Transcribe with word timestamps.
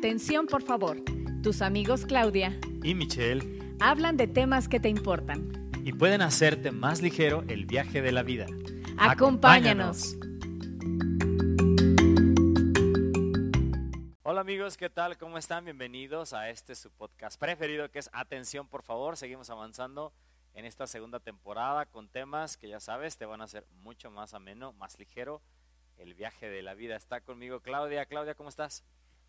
Atención, 0.00 0.46
por 0.46 0.62
favor. 0.62 0.96
Tus 1.42 1.60
amigos 1.60 2.06
Claudia 2.06 2.58
y 2.82 2.94
Michelle 2.94 3.76
hablan 3.80 4.16
de 4.16 4.26
temas 4.26 4.66
que 4.66 4.80
te 4.80 4.88
importan. 4.88 5.70
y 5.84 5.92
pueden 5.92 6.22
hacerte 6.22 6.70
más 6.70 7.02
ligero 7.02 7.44
el 7.48 7.66
viaje 7.66 8.00
de 8.00 8.10
la 8.10 8.22
vida. 8.22 8.46
Acompáñanos. 8.96 10.16
Hola 14.22 14.40
amigos, 14.40 14.78
¿qué 14.78 14.88
tal? 14.88 15.18
¿Cómo 15.18 15.36
están? 15.36 15.66
Bienvenidos 15.66 16.32
a 16.32 16.48
este 16.48 16.74
su 16.76 16.90
podcast 16.90 17.38
preferido 17.38 17.90
que 17.90 17.98
es 17.98 18.08
Atención, 18.14 18.68
por 18.68 18.82
favor. 18.82 19.18
Seguimos 19.18 19.50
avanzando 19.50 20.14
en 20.54 20.64
esta 20.64 20.86
segunda 20.86 21.20
temporada 21.20 21.84
con 21.84 22.08
temas 22.08 22.56
que 22.56 22.70
ya 22.70 22.80
sabes 22.80 23.18
te 23.18 23.26
van 23.26 23.42
a 23.42 23.44
hacer 23.44 23.66
mucho 23.82 24.10
más 24.10 24.32
ameno, 24.32 24.72
más 24.72 24.98
ligero 24.98 25.42
el 25.98 26.14
viaje 26.14 26.48
de 26.48 26.62
la 26.62 26.72
vida. 26.72 26.96
Está 26.96 27.20
conmigo 27.20 27.60
Claudia. 27.60 28.06
Claudia, 28.06 28.34
¿cómo 28.34 28.48
estás? 28.48 28.82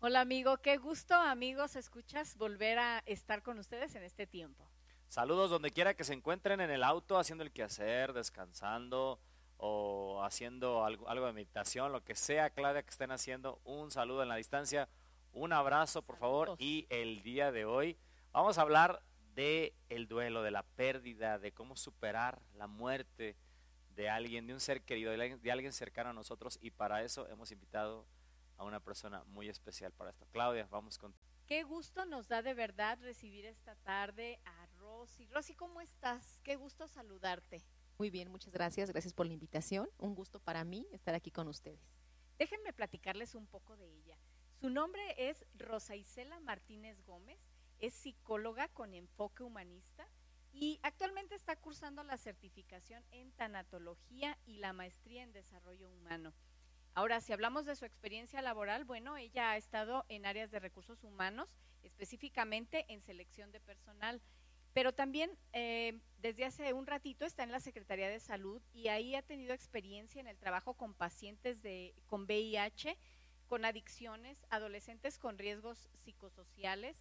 Hola 0.04 0.22
amigo, 0.22 0.56
qué 0.56 0.78
gusto 0.78 1.14
amigos, 1.14 1.76
escuchas 1.76 2.36
volver 2.36 2.76
a 2.80 3.04
estar 3.06 3.40
con 3.40 3.60
ustedes 3.60 3.94
en 3.94 4.02
este 4.02 4.26
tiempo. 4.26 4.68
Saludos 5.06 5.48
donde 5.48 5.70
quiera 5.70 5.94
que 5.94 6.02
se 6.02 6.12
encuentren 6.12 6.60
en 6.60 6.70
el 6.70 6.82
auto, 6.82 7.20
haciendo 7.20 7.44
el 7.44 7.52
quehacer, 7.52 8.12
descansando 8.12 9.20
o 9.58 10.20
haciendo 10.24 10.84
algo, 10.84 11.08
algo 11.08 11.26
de 11.26 11.32
meditación, 11.32 11.92
lo 11.92 12.02
que 12.02 12.16
sea, 12.16 12.50
Claudia, 12.50 12.82
que 12.82 12.90
estén 12.90 13.12
haciendo. 13.12 13.60
Un 13.62 13.92
saludo 13.92 14.24
en 14.24 14.28
la 14.28 14.34
distancia, 14.34 14.88
un 15.32 15.52
abrazo, 15.52 16.02
por 16.02 16.16
favor. 16.16 16.48
Saludos. 16.48 16.60
Y 16.60 16.88
el 16.90 17.22
día 17.22 17.52
de 17.52 17.64
hoy 17.64 17.96
vamos 18.32 18.58
a 18.58 18.62
hablar 18.62 19.04
de 19.36 19.72
el 19.88 20.08
duelo, 20.08 20.42
de 20.42 20.50
la 20.50 20.64
pérdida, 20.64 21.38
de 21.38 21.52
cómo 21.52 21.76
superar 21.76 22.42
la 22.56 22.66
muerte 22.66 23.36
de 23.94 24.10
alguien, 24.10 24.48
de 24.48 24.54
un 24.54 24.58
ser 24.58 24.82
querido, 24.82 25.12
de 25.12 25.52
alguien, 25.52 25.72
cercano 25.72 26.10
a 26.10 26.12
nosotros. 26.12 26.58
Y 26.60 26.72
para 26.72 27.04
eso 27.04 27.28
hemos 27.28 27.52
invitado 27.52 28.00
a 28.00 28.21
una 28.58 28.80
persona 28.80 29.24
muy 29.24 29.48
especial 29.48 29.92
para 29.92 30.10
esto. 30.10 30.26
Claudia, 30.32 30.66
vamos 30.70 30.98
con 30.98 31.14
Qué 31.46 31.64
gusto 31.64 32.06
nos 32.06 32.28
da 32.28 32.40
de 32.40 32.54
verdad 32.54 32.98
recibir 33.02 33.44
esta 33.44 33.74
tarde 33.76 34.40
a 34.44 34.66
Rosy. 34.78 35.26
Rosy, 35.26 35.54
¿cómo 35.54 35.80
estás? 35.80 36.40
Qué 36.44 36.56
gusto 36.56 36.86
saludarte. 36.88 37.62
Muy 37.98 38.10
bien, 38.10 38.30
muchas 38.30 38.52
gracias. 38.52 38.90
Gracias 38.90 39.12
por 39.12 39.26
la 39.26 39.32
invitación. 39.32 39.88
Un 39.98 40.14
gusto 40.14 40.40
para 40.40 40.64
mí 40.64 40.86
estar 40.92 41.14
aquí 41.14 41.30
con 41.30 41.48
ustedes. 41.48 41.80
Déjenme 42.38 42.72
platicarles 42.72 43.34
un 43.34 43.46
poco 43.46 43.76
de 43.76 43.86
ella. 43.86 44.16
Su 44.60 44.70
nombre 44.70 45.02
es 45.16 45.44
Rosa 45.54 45.96
Isela 45.96 46.38
Martínez 46.40 47.02
Gómez, 47.04 47.38
es 47.80 47.94
psicóloga 47.94 48.68
con 48.68 48.94
enfoque 48.94 49.42
humanista 49.42 50.08
y 50.52 50.78
actualmente 50.82 51.34
está 51.34 51.56
cursando 51.56 52.04
la 52.04 52.16
certificación 52.16 53.04
en 53.10 53.32
tanatología 53.32 54.38
y 54.44 54.58
la 54.58 54.72
maestría 54.72 55.22
en 55.22 55.32
desarrollo 55.32 55.90
humano. 55.90 56.32
Ahora, 56.94 57.20
si 57.20 57.32
hablamos 57.32 57.64
de 57.64 57.74
su 57.74 57.86
experiencia 57.86 58.42
laboral, 58.42 58.84
bueno, 58.84 59.16
ella 59.16 59.52
ha 59.52 59.56
estado 59.56 60.04
en 60.08 60.26
áreas 60.26 60.50
de 60.50 60.58
recursos 60.58 61.02
humanos, 61.04 61.48
específicamente 61.82 62.84
en 62.88 63.00
selección 63.00 63.50
de 63.50 63.60
personal, 63.60 64.20
pero 64.74 64.92
también 64.92 65.38
eh, 65.52 65.98
desde 66.18 66.44
hace 66.44 66.72
un 66.74 66.86
ratito 66.86 67.24
está 67.24 67.44
en 67.44 67.52
la 67.52 67.60
Secretaría 67.60 68.08
de 68.08 68.20
Salud 68.20 68.60
y 68.74 68.88
ahí 68.88 69.14
ha 69.14 69.22
tenido 69.22 69.54
experiencia 69.54 70.20
en 70.20 70.26
el 70.26 70.38
trabajo 70.38 70.74
con 70.74 70.94
pacientes 70.94 71.62
de, 71.62 71.94
con 72.06 72.24
VIH, 72.24 72.98
con 73.46 73.64
adicciones, 73.64 74.44
adolescentes 74.50 75.18
con 75.18 75.38
riesgos 75.38 75.90
psicosociales 76.04 76.96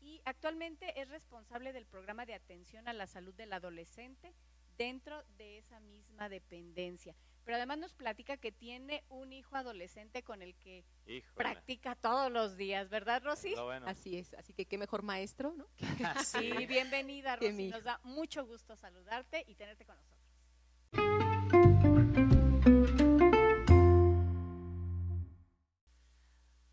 y 0.00 0.20
actualmente 0.24 1.00
es 1.00 1.08
responsable 1.08 1.72
del 1.72 1.86
programa 1.86 2.24
de 2.24 2.34
atención 2.34 2.88
a 2.88 2.94
la 2.94 3.06
salud 3.06 3.34
del 3.34 3.52
adolescente 3.52 4.34
dentro 4.78 5.22
de 5.36 5.58
esa 5.58 5.78
misma 5.80 6.28
dependencia. 6.30 7.14
Pero 7.50 7.56
además 7.56 7.78
nos 7.78 7.94
platica 7.94 8.36
que 8.36 8.52
tiene 8.52 9.02
un 9.08 9.32
hijo 9.32 9.56
adolescente 9.56 10.22
con 10.22 10.40
el 10.40 10.54
que 10.54 10.84
Híjole, 11.08 11.34
practica 11.34 11.96
todos 11.96 12.30
los 12.30 12.56
días, 12.56 12.88
¿verdad, 12.88 13.24
Rosy? 13.24 13.56
bueno. 13.56 13.88
Así 13.88 14.16
es. 14.16 14.34
Así 14.34 14.52
que 14.52 14.66
qué 14.66 14.78
mejor 14.78 15.02
maestro, 15.02 15.52
¿no? 15.56 15.66
Sí, 16.24 16.52
bienvenida, 16.68 17.34
Rosy. 17.34 17.52
mi 17.52 17.66
Nos 17.66 17.82
da 17.82 17.98
mucho 18.04 18.46
gusto 18.46 18.76
saludarte 18.76 19.44
y 19.48 19.56
tenerte 19.56 19.84
con 19.84 19.96
nosotros. 19.96 20.20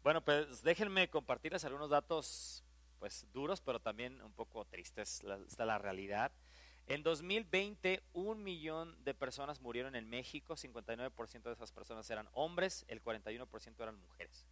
Bueno, 0.04 0.24
pues 0.24 0.62
déjenme 0.62 1.10
compartirles 1.10 1.66
algunos 1.66 1.90
datos 1.90 2.64
pues 3.00 3.26
duros, 3.34 3.62
pero 3.62 3.80
también 3.80 4.22
un 4.22 4.34
poco 4.34 4.64
tristes, 4.66 5.24
la, 5.24 5.38
esta 5.38 5.64
es 5.64 5.68
la 5.68 5.80
realidad. 5.80 6.32
En 6.88 7.04
2020, 7.04 8.02
un 8.14 8.44
millón 8.44 8.96
de 9.04 9.14
personas 9.14 9.60
murieron 9.60 9.96
en 9.98 10.10
México, 10.10 10.56
59% 10.56 11.44
de 11.44 11.52
esas 11.52 11.74
personas 11.74 12.10
eran 12.10 12.30
hombres, 12.32 12.86
el 12.88 13.04
41% 13.04 13.84
eran 13.84 14.00
mujeres. 14.00 14.48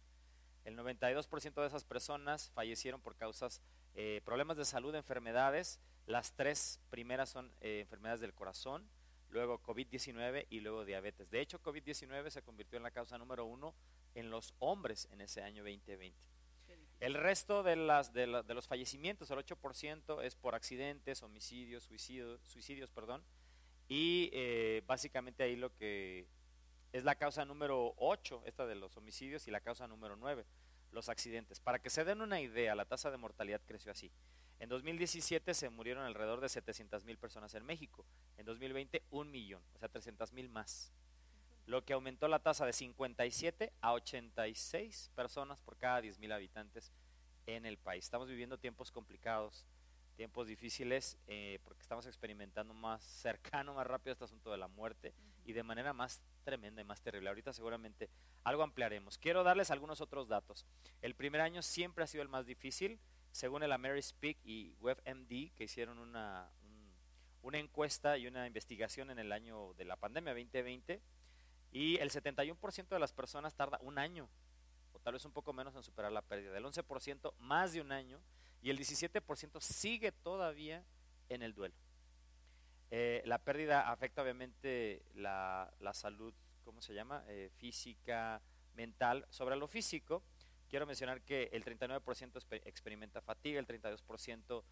El 0.64 0.76
92% 0.76 1.54
de 1.54 1.66
esas 1.66 1.84
personas 1.84 2.50
fallecieron 2.50 3.00
por 3.00 3.16
causas, 3.16 3.62
eh, 3.94 4.20
problemas 4.26 4.58
de 4.58 4.66
salud, 4.66 4.94
enfermedades. 4.94 5.80
Las 6.04 6.34
tres 6.34 6.78
primeras 6.90 7.30
son 7.30 7.50
eh, 7.62 7.80
enfermedades 7.80 8.20
del 8.20 8.34
corazón, 8.34 8.86
luego 9.30 9.62
COVID-19 9.62 10.46
y 10.50 10.60
luego 10.60 10.84
diabetes. 10.84 11.30
De 11.30 11.40
hecho, 11.40 11.62
COVID-19 11.62 12.28
se 12.28 12.42
convirtió 12.42 12.76
en 12.76 12.82
la 12.82 12.90
causa 12.90 13.16
número 13.16 13.46
uno 13.46 13.74
en 14.14 14.28
los 14.28 14.52
hombres 14.58 15.08
en 15.10 15.22
ese 15.22 15.42
año 15.42 15.62
2020. 15.62 16.35
El 16.98 17.14
resto 17.14 17.62
de, 17.62 17.76
las, 17.76 18.12
de, 18.12 18.26
de 18.26 18.54
los 18.54 18.66
fallecimientos, 18.66 19.30
el 19.30 19.38
8%, 19.38 20.22
es 20.22 20.34
por 20.34 20.54
accidentes, 20.54 21.22
homicidios, 21.22 21.84
suicidios, 21.84 22.40
suicidios 22.44 22.90
perdón, 22.90 23.22
y 23.88 24.30
eh, 24.32 24.82
básicamente 24.86 25.42
ahí 25.42 25.56
lo 25.56 25.74
que 25.74 26.26
es 26.92 27.04
la 27.04 27.14
causa 27.16 27.44
número 27.44 27.94
8, 27.98 28.42
esta 28.46 28.66
de 28.66 28.74
los 28.74 28.96
homicidios, 28.96 29.46
y 29.46 29.50
la 29.50 29.60
causa 29.60 29.86
número 29.86 30.16
9, 30.16 30.46
los 30.92 31.08
accidentes. 31.08 31.60
Para 31.60 31.78
que 31.80 31.90
se 31.90 32.04
den 32.04 32.22
una 32.22 32.40
idea, 32.40 32.74
la 32.74 32.86
tasa 32.86 33.10
de 33.10 33.18
mortalidad 33.18 33.60
creció 33.66 33.92
así. 33.92 34.10
En 34.58 34.70
2017 34.70 35.52
se 35.52 35.68
murieron 35.68 36.04
alrededor 36.04 36.40
de 36.40 36.48
700 36.48 37.04
mil 37.04 37.18
personas 37.18 37.54
en 37.54 37.66
México, 37.66 38.06
en 38.38 38.46
2020 38.46 39.02
un 39.10 39.30
millón, 39.30 39.62
o 39.74 39.78
sea, 39.78 39.90
300 39.90 40.32
mil 40.32 40.48
más 40.48 40.92
lo 41.66 41.84
que 41.84 41.92
aumentó 41.92 42.28
la 42.28 42.38
tasa 42.38 42.64
de 42.64 42.72
57 42.72 43.72
a 43.80 43.92
86 43.92 45.10
personas 45.14 45.60
por 45.60 45.76
cada 45.76 46.00
10 46.00 46.18
mil 46.18 46.32
habitantes 46.32 46.92
en 47.46 47.66
el 47.66 47.76
país. 47.78 48.04
Estamos 48.04 48.28
viviendo 48.28 48.58
tiempos 48.58 48.90
complicados, 48.90 49.66
tiempos 50.16 50.46
difíciles, 50.46 51.18
eh, 51.26 51.58
porque 51.64 51.82
estamos 51.82 52.06
experimentando 52.06 52.72
más 52.74 53.02
cercano, 53.22 53.74
más 53.74 53.86
rápido 53.86 54.12
este 54.12 54.24
asunto 54.24 54.50
de 54.52 54.58
la 54.58 54.68
muerte 54.68 55.12
y 55.44 55.52
de 55.52 55.62
manera 55.62 55.92
más 55.92 56.24
tremenda 56.44 56.80
y 56.80 56.84
más 56.84 57.02
terrible. 57.02 57.28
Ahorita 57.28 57.52
seguramente 57.52 58.08
algo 58.44 58.62
ampliaremos. 58.62 59.18
Quiero 59.18 59.42
darles 59.42 59.70
algunos 59.70 60.00
otros 60.00 60.28
datos. 60.28 60.64
El 61.02 61.14
primer 61.14 61.40
año 61.40 61.62
siempre 61.62 62.04
ha 62.04 62.06
sido 62.06 62.22
el 62.22 62.28
más 62.28 62.46
difícil, 62.46 62.98
según 63.32 63.62
el 63.62 63.72
AmeriSpeak 63.72 64.38
y 64.44 64.74
WebMD, 64.80 65.52
que 65.54 65.64
hicieron 65.64 65.98
una, 65.98 66.48
un- 66.62 66.92
una 67.42 67.58
encuesta 67.58 68.16
y 68.18 68.26
una 68.26 68.46
investigación 68.46 69.10
en 69.10 69.18
el 69.18 69.30
año 69.32 69.74
de 69.74 69.84
la 69.84 69.96
pandemia 69.96 70.32
2020 70.32 71.00
y 71.76 71.98
el 71.98 72.08
71% 72.10 72.88
de 72.88 72.98
las 72.98 73.12
personas 73.12 73.54
tarda 73.54 73.78
un 73.82 73.98
año, 73.98 74.30
o 74.94 74.98
tal 74.98 75.12
vez 75.12 75.26
un 75.26 75.32
poco 75.32 75.52
menos 75.52 75.74
en 75.76 75.82
superar 75.82 76.10
la 76.10 76.22
pérdida. 76.22 76.56
El 76.56 76.64
11% 76.64 77.34
más 77.40 77.74
de 77.74 77.82
un 77.82 77.92
año 77.92 78.18
y 78.62 78.70
el 78.70 78.78
17% 78.78 79.60
sigue 79.60 80.10
todavía 80.10 80.82
en 81.28 81.42
el 81.42 81.52
duelo. 81.52 81.74
Eh, 82.90 83.20
la 83.26 83.36
pérdida 83.36 83.90
afecta 83.90 84.22
obviamente 84.22 85.02
la, 85.16 85.70
la 85.80 85.92
salud, 85.92 86.32
¿cómo 86.64 86.80
se 86.80 86.94
llama? 86.94 87.22
Eh, 87.28 87.50
física, 87.58 88.40
mental. 88.74 89.26
Sobre 89.28 89.54
lo 89.56 89.68
físico, 89.68 90.22
quiero 90.70 90.86
mencionar 90.86 91.20
que 91.20 91.50
el 91.52 91.62
39% 91.62 92.00
exper- 92.40 92.62
experimenta 92.64 93.20
fatiga, 93.20 93.60
el 93.60 93.66
32% 93.66 94.62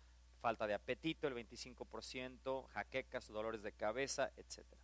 falta 0.40 0.66
de 0.66 0.72
apetito, 0.72 1.28
el 1.28 1.34
25% 1.34 2.66
jaquecas, 2.68 3.28
dolores 3.28 3.62
de 3.62 3.72
cabeza, 3.72 4.30
etcétera. 4.38 4.80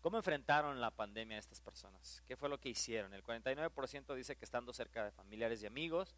¿Cómo 0.00 0.16
enfrentaron 0.16 0.80
la 0.80 0.90
pandemia 0.90 1.36
estas 1.36 1.60
personas? 1.60 2.22
¿Qué 2.26 2.34
fue 2.34 2.48
lo 2.48 2.58
que 2.58 2.70
hicieron? 2.70 3.12
El 3.12 3.22
49% 3.22 4.14
dice 4.14 4.34
que 4.34 4.46
estando 4.46 4.72
cerca 4.72 5.04
de 5.04 5.10
familiares 5.10 5.62
y 5.62 5.66
amigos, 5.66 6.16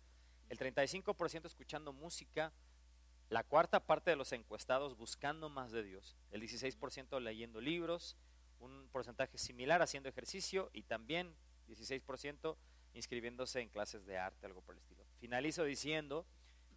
el 0.51 0.59
35% 0.59 1.47
escuchando 1.47 1.93
música, 1.93 2.53
la 3.29 3.43
cuarta 3.43 3.81
parte 3.81 4.11
de 4.11 4.17
los 4.17 4.31
encuestados 4.33 4.97
buscando 4.97 5.49
más 5.49 5.73
de 5.73 5.83
Dios, 5.83 6.17
el 6.31 6.41
16% 6.41 7.21
leyendo 7.21 7.61
libros, 7.61 8.17
un 8.61 8.89
porcentaje 8.93 9.37
similar 9.37 9.83
haciendo 9.83 10.09
ejercicio 10.09 10.71
y 10.73 10.85
también 10.85 11.35
16% 11.69 12.57
inscribiéndose 12.95 13.63
en 13.63 13.69
clases 13.69 14.07
de 14.07 14.17
arte, 14.17 14.47
algo 14.47 14.61
por 14.61 14.77
el 14.77 14.81
estilo. 14.81 15.03
Finalizo 15.19 15.65
diciendo 15.65 16.25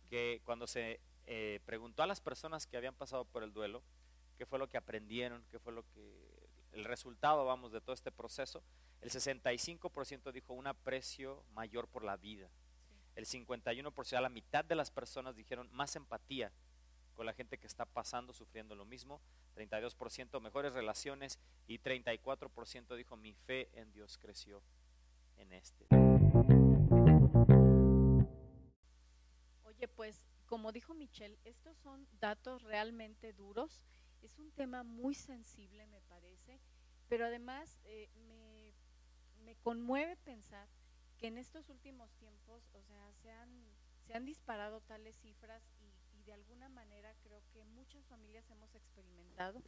que 0.09 0.41
cuando 0.43 0.65
se 0.65 0.99
eh, 1.27 1.59
preguntó 1.65 2.01
a 2.01 2.07
las 2.07 2.19
personas 2.19 2.65
que 2.65 2.77
habían 2.77 2.95
pasado 2.95 3.25
por 3.25 3.43
el 3.43 3.53
duelo, 3.53 3.83
qué 4.39 4.47
fue 4.47 4.57
lo 4.57 4.69
que 4.69 4.77
aprendieron, 4.77 5.45
qué 5.51 5.59
fue 5.59 5.71
lo 5.71 5.83
que 5.89 6.34
el 6.75 6.83
resultado, 6.83 7.45
vamos, 7.45 7.71
de 7.71 7.79
todo 7.79 7.93
este 7.93 8.11
proceso, 8.11 8.61
el 9.01 9.09
65% 9.09 10.31
dijo 10.31 10.53
un 10.53 10.67
aprecio 10.67 11.43
mayor 11.53 11.87
por 11.87 12.03
la 12.03 12.17
vida. 12.17 12.49
El 13.15 13.25
51%, 13.25 14.17
a 14.17 14.21
la 14.21 14.29
mitad 14.29 14.65
de 14.65 14.75
las 14.75 14.91
personas 14.91 15.37
dijeron 15.37 15.69
más 15.71 15.95
empatía 15.95 16.51
con 17.15 17.25
la 17.25 17.33
gente 17.33 17.57
que 17.57 17.67
está 17.67 17.85
pasando, 17.85 18.33
sufriendo 18.33 18.75
lo 18.75 18.83
mismo. 18.83 19.21
32% 19.55 20.41
mejores 20.41 20.73
relaciones 20.73 21.39
y 21.65 21.79
34% 21.79 22.95
dijo 22.97 23.15
mi 23.15 23.33
fe 23.33 23.69
en 23.73 23.93
Dios 23.93 24.17
creció 24.17 24.61
en 25.37 25.53
este. 25.53 25.87
Oye, 29.63 29.87
pues 29.87 30.21
como 30.45 30.73
dijo 30.73 30.93
Michelle, 30.93 31.39
estos 31.45 31.77
son 31.77 32.05
datos 32.19 32.63
realmente 32.63 33.31
duros. 33.31 33.85
Es 34.21 34.37
un 34.39 34.51
tema 34.51 34.83
muy 34.83 35.13
sensible, 35.13 35.85
me 35.87 36.01
parece, 36.01 36.59
pero 37.09 37.25
además 37.25 37.79
eh, 37.85 38.09
me, 38.27 38.73
me 39.43 39.55
conmueve 39.57 40.15
pensar 40.17 40.67
que 41.17 41.27
en 41.27 41.37
estos 41.37 41.69
últimos 41.69 42.11
tiempos, 42.15 42.63
o 42.73 42.81
sea, 42.81 43.13
se 43.21 43.31
han, 43.31 43.49
se 44.05 44.13
han 44.13 44.25
disparado 44.25 44.81
tales 44.81 45.15
cifras 45.17 45.63
y, 45.79 46.17
y 46.17 46.23
de 46.23 46.33
alguna 46.33 46.69
manera 46.69 47.13
creo 47.23 47.41
que 47.53 47.63
muchas 47.63 48.05
familias 48.05 48.49
hemos 48.49 48.73
experimentado 48.75 49.61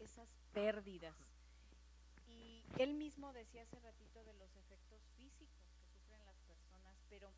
esas 0.00 0.28
pérdidas. 0.52 1.14
Y 2.26 2.64
él 2.78 2.94
mismo 2.94 3.32
decía 3.32 3.62
hace 3.62 3.78
ratito 3.80 4.24
de 4.24 4.34
los 4.34 4.54
efectos 4.56 5.02
físicos 5.16 5.68
que 5.74 5.84
sufren 5.84 6.24
las 6.24 6.38
personas, 6.40 6.96
pero 7.08 7.32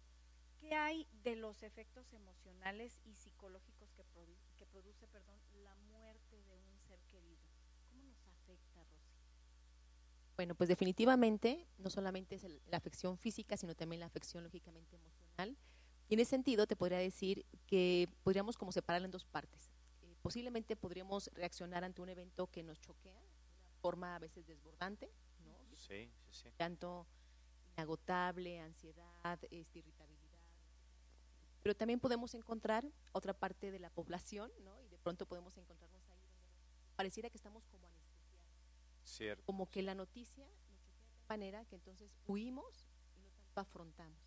¿qué 0.68 0.74
hay 0.74 1.06
de 1.22 1.36
los 1.36 1.62
efectos 1.62 2.12
emocionales 2.12 2.98
y 3.04 3.14
psicológicos 3.16 3.92
que, 3.92 4.02
produ- 4.02 4.38
que 4.56 4.64
produce 4.66 5.06
perdón, 5.08 5.38
la 5.62 5.74
muerte 5.76 6.42
de 6.42 6.56
un 6.56 6.80
ser 6.80 6.98
querido? 7.10 7.42
¿Cómo 7.90 8.02
nos 8.04 8.26
afecta, 8.26 8.82
Rosy? 8.84 9.12
Bueno, 10.36 10.54
pues 10.54 10.68
definitivamente 10.68 11.66
no 11.78 11.90
solamente 11.90 12.36
es 12.36 12.44
el- 12.44 12.60
la 12.66 12.78
afección 12.78 13.18
física, 13.18 13.56
sino 13.56 13.74
también 13.74 14.00
la 14.00 14.06
afección 14.06 14.42
lógicamente 14.42 14.96
emocional. 14.96 15.56
Y 16.08 16.14
en 16.14 16.20
ese 16.20 16.30
sentido 16.30 16.66
te 16.66 16.76
podría 16.76 16.98
decir 16.98 17.44
que 17.66 18.08
podríamos 18.22 18.56
como 18.56 18.72
separarla 18.72 19.04
en 19.06 19.10
dos 19.12 19.24
partes. 19.26 19.70
Eh, 20.02 20.16
posiblemente 20.22 20.76
podríamos 20.76 21.28
reaccionar 21.34 21.84
ante 21.84 22.00
un 22.02 22.08
evento 22.08 22.46
que 22.48 22.62
nos 22.62 22.80
choquea 22.80 23.12
de 23.20 23.28
una 23.28 23.70
forma 23.80 24.16
a 24.16 24.18
veces 24.18 24.46
desbordante, 24.46 25.10
¿no? 25.44 25.54
Sí, 25.76 26.10
sí, 26.30 26.32
sí. 26.32 26.48
tanto 26.56 27.06
inagotable, 27.76 28.60
ansiedad, 28.60 29.38
este, 29.50 29.78
irritabilidad. 29.80 30.13
Pero 31.64 31.74
también 31.74 31.98
podemos 31.98 32.34
encontrar 32.34 32.84
otra 33.12 33.32
parte 33.32 33.70
de 33.70 33.78
la 33.78 33.88
población, 33.88 34.52
¿no? 34.62 34.78
Y 34.82 34.88
de 34.88 34.98
pronto 34.98 35.24
podemos 35.24 35.56
encontrarnos 35.56 36.06
ahí 36.10 36.20
donde 36.20 36.44
pareciera 36.94 37.30
que 37.30 37.38
estamos 37.38 37.64
como 37.68 37.86
anestesiados, 37.88 38.46
Cierto. 39.02 39.42
como 39.46 39.70
que 39.70 39.82
la 39.82 39.94
noticia 39.94 40.44
nos 40.46 40.68
de 40.68 40.76
tal 41.26 41.38
manera 41.38 41.64
que 41.64 41.76
entonces 41.76 42.14
huimos 42.26 42.86
y 43.16 43.20
no 43.20 43.30
tanto 43.30 43.60
afrontamos. 43.62 44.18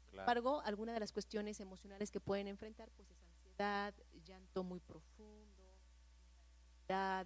Sin 0.00 0.10
Claro. 0.10 0.22
embargo, 0.22 0.60
algunas 0.62 0.94
de 0.94 1.00
las 1.00 1.12
cuestiones 1.12 1.60
emocionales 1.60 2.10
que 2.10 2.18
pueden 2.18 2.48
enfrentar 2.48 2.90
pues 2.90 3.08
es 3.08 3.22
ansiedad, 3.22 3.94
llanto 4.24 4.64
muy 4.64 4.80
profundo, 4.80 5.76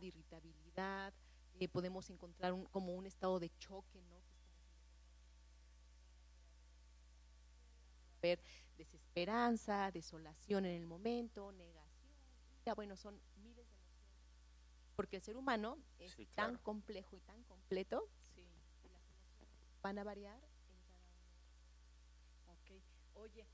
irritabilidad, 0.02 1.14
eh, 1.58 1.68
podemos 1.68 2.10
encontrar 2.10 2.52
un- 2.52 2.66
como 2.66 2.94
un 2.94 3.06
estado 3.06 3.40
de 3.40 3.50
choque, 3.58 4.02
¿no? 4.02 4.20
Ver 8.20 8.40
desesperanza, 8.78 9.90
desolación 9.90 10.64
en 10.64 10.74
el 10.76 10.86
momento, 10.86 11.52
negación, 11.52 12.12
ya 12.64 12.74
bueno, 12.74 12.96
son 12.96 13.20
miles 13.36 13.66
de 13.68 13.74
emociones, 13.76 14.24
porque 14.96 15.16
el 15.16 15.22
ser 15.22 15.36
humano 15.36 15.78
es 15.98 16.12
Sí, 16.12 16.26
tan 16.34 16.56
complejo 16.58 17.16
y 17.16 17.20
tan 17.20 17.42
completo 17.44 18.08
Sí, 18.34 18.46
que 18.80 18.88
las 18.88 19.02
emociones 19.10 19.48
van 19.82 19.98
a 19.98 20.04
variar 20.04 20.42
en 20.42 20.50
cada 20.82 20.98
uno. 21.00 22.52
ok. 22.54 22.70
Oye, 23.14 23.46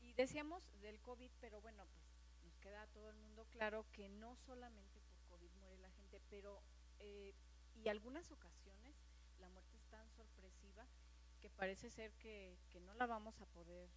y 0.00 0.12
decíamos 0.14 0.62
del 0.80 1.00
COVID, 1.00 1.30
pero 1.40 1.60
bueno, 1.60 1.84
pues 1.86 2.04
nos 2.42 2.56
queda 2.58 2.82
a 2.82 2.86
todo 2.88 3.10
el 3.10 3.16
mundo 3.16 3.46
claro 3.50 3.86
que 3.92 4.08
no 4.08 4.34
solamente 4.36 5.00
por 5.00 5.20
COVID 5.38 5.50
muere 5.60 5.78
la 5.78 5.90
gente, 5.90 6.20
pero 6.30 6.62
eh, 6.98 7.34
y 7.74 7.88
algunas 7.88 8.30
ocasiones 8.32 8.96
la 9.38 9.48
muerte 9.48 9.76
es 9.76 9.84
tan 9.88 10.10
sorpresiva 10.10 10.86
que 11.40 11.48
parece 11.50 11.88
ser 11.90 12.12
que, 12.14 12.58
que 12.70 12.80
no 12.80 12.92
la 12.94 13.06
vamos 13.06 13.40
a 13.40 13.46
poder 13.46 13.88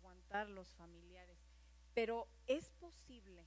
aguantar 0.00 0.48
los 0.48 0.74
familiares. 0.74 1.38
Pero 1.94 2.26
es 2.46 2.70
posible 2.80 3.44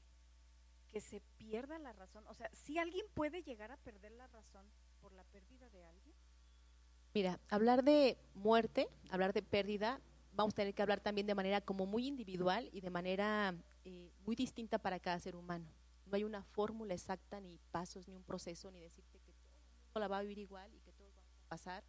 que 0.92 1.02
se 1.02 1.22
pierda 1.38 1.80
la 1.80 1.94
razón. 1.94 2.26
O 2.28 2.34
sea, 2.36 2.50
si 2.54 2.78
alguien 2.78 3.06
puede 3.14 3.42
llegar 3.42 3.72
a 3.72 3.78
perder 3.78 4.12
la 4.12 4.28
razón 4.28 4.66
por 5.02 5.12
la 5.14 5.24
pérdida 5.26 5.68
de 5.70 5.84
alguien. 5.86 6.16
Mira, 7.14 7.40
hablar 7.50 7.84
de 7.84 8.18
muerte, 8.36 8.88
hablar 9.10 9.34
de 9.34 9.42
pérdida, 9.42 10.00
vamos 10.34 10.54
a 10.54 10.58
tener 10.58 10.74
que 10.74 10.82
hablar 10.82 11.00
también 11.00 11.28
de 11.28 11.36
manera 11.36 11.62
como 11.62 11.86
muy 11.86 12.08
individual 12.08 12.70
y 12.72 12.82
de 12.82 12.90
manera 12.90 13.56
eh, 13.86 14.12
muy 14.26 14.36
distinta 14.36 14.78
para 14.78 15.00
cada 15.00 15.20
ser 15.20 15.36
humano. 15.36 15.66
No 16.06 16.16
hay 16.16 16.24
una 16.24 16.44
fórmula 16.44 16.94
exacta, 16.94 17.40
ni 17.40 17.58
pasos, 17.72 18.08
ni 18.08 18.16
un 18.16 18.24
proceso, 18.24 18.70
ni 18.72 18.80
decirte 18.80 19.20
que 19.20 19.32
todo 19.34 19.46
el 19.46 19.84
mundo 19.86 20.00
la 20.00 20.08
va 20.08 20.18
a 20.20 20.22
vivir 20.22 20.40
igual 20.40 20.74
y 20.76 20.80
que 20.82 20.92
todos 20.92 21.14
vamos 21.16 21.38
a 21.40 21.50
pasar, 21.50 21.84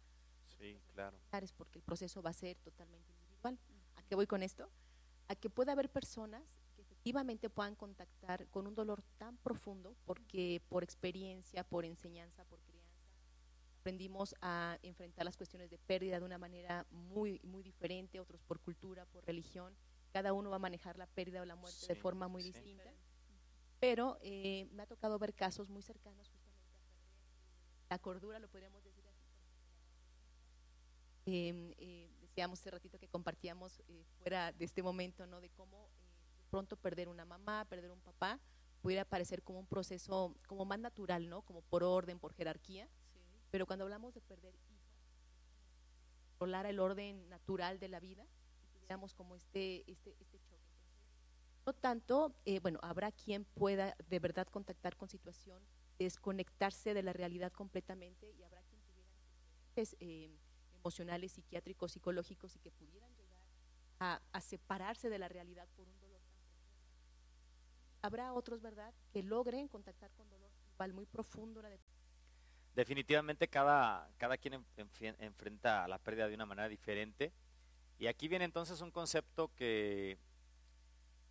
Sí, 0.57 0.79
claro. 0.93 1.17
similares, 1.17 1.51
porque 1.53 1.79
el 1.79 1.83
proceso 1.83 2.21
va 2.21 2.29
a 2.29 2.33
ser 2.33 2.57
totalmente 2.59 3.11
individual. 3.11 3.59
¿A 4.05 4.07
qué 4.07 4.15
voy 4.15 4.27
con 4.27 4.43
esto? 4.43 4.69
A 5.27 5.35
que 5.35 5.49
pueda 5.49 5.71
haber 5.71 5.89
personas 5.89 6.43
que 6.75 6.83
efectivamente 6.83 7.49
puedan 7.49 7.73
contactar 7.73 8.47
con 8.49 8.67
un 8.67 8.75
dolor 8.75 9.01
tan 9.17 9.35
profundo, 9.37 9.95
porque 10.05 10.61
por 10.69 10.83
experiencia, 10.83 11.63
por 11.63 11.85
enseñanza, 11.85 12.45
por 12.45 12.61
crianza, 12.61 13.01
aprendimos 13.79 14.35
a 14.43 14.77
enfrentar 14.83 15.25
las 15.25 15.37
cuestiones 15.37 15.71
de 15.71 15.79
pérdida 15.79 16.19
de 16.19 16.25
una 16.25 16.37
manera 16.37 16.85
muy, 16.91 17.39
muy 17.43 17.63
diferente, 17.63 18.19
otros 18.19 18.43
por 18.43 18.59
cultura, 18.59 19.07
por 19.07 19.25
religión. 19.25 19.75
Cada 20.13 20.33
uno 20.33 20.51
va 20.51 20.57
a 20.57 20.59
manejar 20.59 20.99
la 20.99 21.07
pérdida 21.07 21.41
o 21.41 21.45
la 21.45 21.55
muerte 21.55 21.87
de 21.87 21.95
forma 21.95 22.27
muy 22.27 22.43
sí. 22.43 22.51
distinta. 22.51 22.93
Pero 23.79 24.19
eh, 24.21 24.67
me 24.71 24.83
ha 24.83 24.85
tocado 24.85 25.17
ver 25.17 25.33
casos 25.33 25.67
muy 25.71 25.81
cercanos 25.81 26.29
justamente 26.29 26.77
a 27.89 27.95
la 27.95 27.99
cordura, 27.99 28.37
lo 28.37 28.49
podríamos 28.49 28.83
decir 28.83 29.03
así. 29.07 29.25
Eh, 31.25 31.75
eh, 31.79 32.24
decíamos 32.35 32.59
hace 32.59 32.69
ratito 32.69 32.99
que 32.99 33.07
compartíamos 33.07 33.81
eh, 33.87 34.03
fuera 34.19 34.51
de 34.51 34.65
este 34.65 34.83
momento, 34.83 35.25
¿no? 35.25 35.39
De 35.39 35.49
cómo 35.51 35.87
eh, 35.87 36.43
pronto 36.49 36.75
perder 36.75 37.07
una 37.07 37.23
mamá, 37.23 37.63
perder 37.63 37.91
un 37.91 38.01
papá, 38.01 38.41
pudiera 38.81 39.05
parecer 39.05 39.41
como 39.41 39.59
un 39.59 39.65
proceso 39.65 40.35
como 40.45 40.65
más 40.65 40.77
natural, 40.77 41.29
¿no? 41.29 41.43
Como 41.43 41.61
por 41.61 41.85
orden, 41.85 42.19
por 42.19 42.33
jerarquía. 42.33 42.89
Pero 43.51 43.65
cuando 43.65 43.85
hablamos 43.85 44.13
de 44.13 44.19
perder 44.19 44.53
hijos, 44.53 44.75
controlar 46.31 46.65
el 46.65 46.81
orden 46.81 47.29
natural 47.29 47.79
de 47.79 47.87
la 47.87 48.01
vida, 48.01 48.25
tuviéramos 48.73 49.13
como 49.13 49.37
este, 49.37 49.89
este, 49.89 50.13
este 50.19 50.37
choque. 50.41 50.59
No 51.65 51.71
tanto, 51.71 52.35
eh, 52.43 52.59
bueno, 52.59 52.79
habrá 52.81 53.13
quien 53.13 53.45
pueda 53.45 53.95
de 54.09 54.19
verdad 54.19 54.45
contactar 54.47 54.97
con 54.97 55.07
situación, 55.07 55.63
desconectarse 55.99 56.93
de 56.93 57.01
la 57.01 57.13
realidad 57.13 57.53
completamente, 57.53 58.29
y 58.37 58.43
habrá 58.43 58.61
quien 58.63 58.81
tuviera 58.81 59.07
eh, 60.01 60.37
emocionales, 60.89 61.31
psiquiátricos, 61.31 61.93
psicológicos, 61.93 62.55
y 62.55 62.59
que 62.59 62.69
pudieran 62.69 63.11
llegar 63.15 63.41
a, 63.99 64.21
a 64.31 64.41
separarse 64.41 65.09
de 65.09 65.17
la 65.17 65.27
realidad 65.27 65.67
por 65.75 65.87
un 65.87 65.99
dolor 65.99 66.21
tan 66.21 66.37
profundo. 66.43 67.99
Habrá 68.03 68.33
otros, 68.33 68.61
¿verdad?, 68.61 68.93
que 69.11 69.23
logren 69.23 69.67
contactar 69.67 70.11
con 70.11 70.29
dolor 70.29 70.51
igual 70.75 70.93
muy 70.93 71.05
profundo, 71.07 71.59
una 71.59 71.69
depresión, 71.69 71.95
Definitivamente 72.75 73.47
cada, 73.47 74.11
cada 74.17 74.37
quien 74.37 74.55
en- 74.55 74.65
enfi- 74.77 75.15
enfrenta 75.19 75.87
la 75.87 75.97
pérdida 75.97 76.27
de 76.27 76.35
una 76.35 76.45
manera 76.45 76.67
diferente. 76.67 77.31
Y 77.97 78.07
aquí 78.07 78.27
viene 78.27 78.43
entonces 78.45 78.81
un 78.81 78.91
concepto 78.91 79.49
que, 79.55 80.19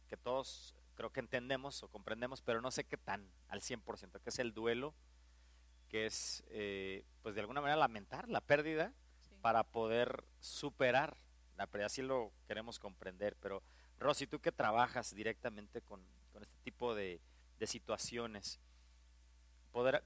que 0.09 0.17
todos 0.17 0.75
creo 0.95 1.11
que 1.13 1.21
entendemos 1.21 1.83
o 1.83 1.89
comprendemos, 1.89 2.41
pero 2.43 2.61
no 2.63 2.71
sé 2.71 2.85
qué 2.85 2.97
tan 2.97 3.29
al 3.49 3.61
100%, 3.61 4.21
que 4.23 4.31
es 4.31 4.39
el 4.39 4.53
duelo, 4.55 4.95
que 5.91 6.07
es 6.07 6.43
eh, 6.49 7.05
pues 7.23 7.35
de 7.35 7.43
alguna 7.43 7.61
manera 7.61 7.77
lamentar 7.77 8.29
la 8.31 8.41
pérdida 8.41 8.95
para 9.45 9.63
poder 9.63 10.25
superar 10.41 11.19
la 11.59 11.67
pérdida. 11.67 11.89
Así 11.89 12.01
lo 12.01 12.33
queremos 12.49 12.79
comprender. 12.79 13.37
Pero 13.43 13.63
Rosy, 13.99 14.27
tú 14.27 14.41
que 14.41 14.53
trabajas 14.53 15.15
directamente 15.15 15.83
con, 15.83 16.01
este 16.41 16.57
tipo 16.63 16.95
de, 16.95 17.21
situaciones, 17.67 18.59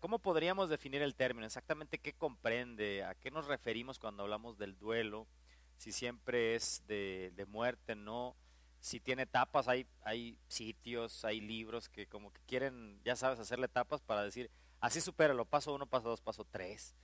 ¿cómo 0.01 0.19
podríamos 0.19 0.69
definir 0.69 1.03
el 1.03 1.15
término? 1.15 1.47
Exactamente 1.47 1.99
qué 1.99 2.15
comprende, 2.15 3.05
a 3.05 3.15
qué 3.15 3.31
nos 3.31 3.47
referimos 3.47 4.01
cuando 4.01 4.25
hablamos 4.25 4.59
del 4.59 4.77
duelo, 4.77 5.29
si 5.77 5.93
siempre 5.93 6.57
es 6.57 6.83
de, 6.89 7.47
muerte, 7.49 7.95
no, 7.95 8.35
si 8.81 8.99
tiene 8.99 9.23
etapas, 9.23 9.69
hay, 9.69 9.87
hay 10.03 10.37
sitios, 10.49 11.25
hay 11.25 11.41
libros 11.41 11.89
que 11.89 12.09
como 12.09 12.33
que 12.33 12.41
quieren, 12.47 13.01
ya 13.05 13.15
sabes, 13.15 13.39
hacerle 13.39 13.67
etapas 13.67 14.01
para 14.01 14.25
decir, 14.25 14.51
así 14.81 15.01
supéralo, 15.01 15.45
paso 15.45 15.73
uno, 15.73 15.87
paso 15.87 16.09
dos, 16.09 16.21
paso 16.21 16.45
tres. 16.45 16.97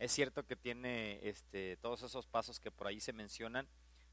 Es 0.00 0.12
cierto 0.12 0.46
que 0.46 0.56
tiene 0.56 1.20
este, 1.28 1.76
todos 1.76 2.02
esos 2.02 2.26
pasos 2.26 2.58
que 2.58 2.70
por 2.70 2.86
ahí 2.86 3.00
se 3.00 3.12
mencionan. 3.12 3.68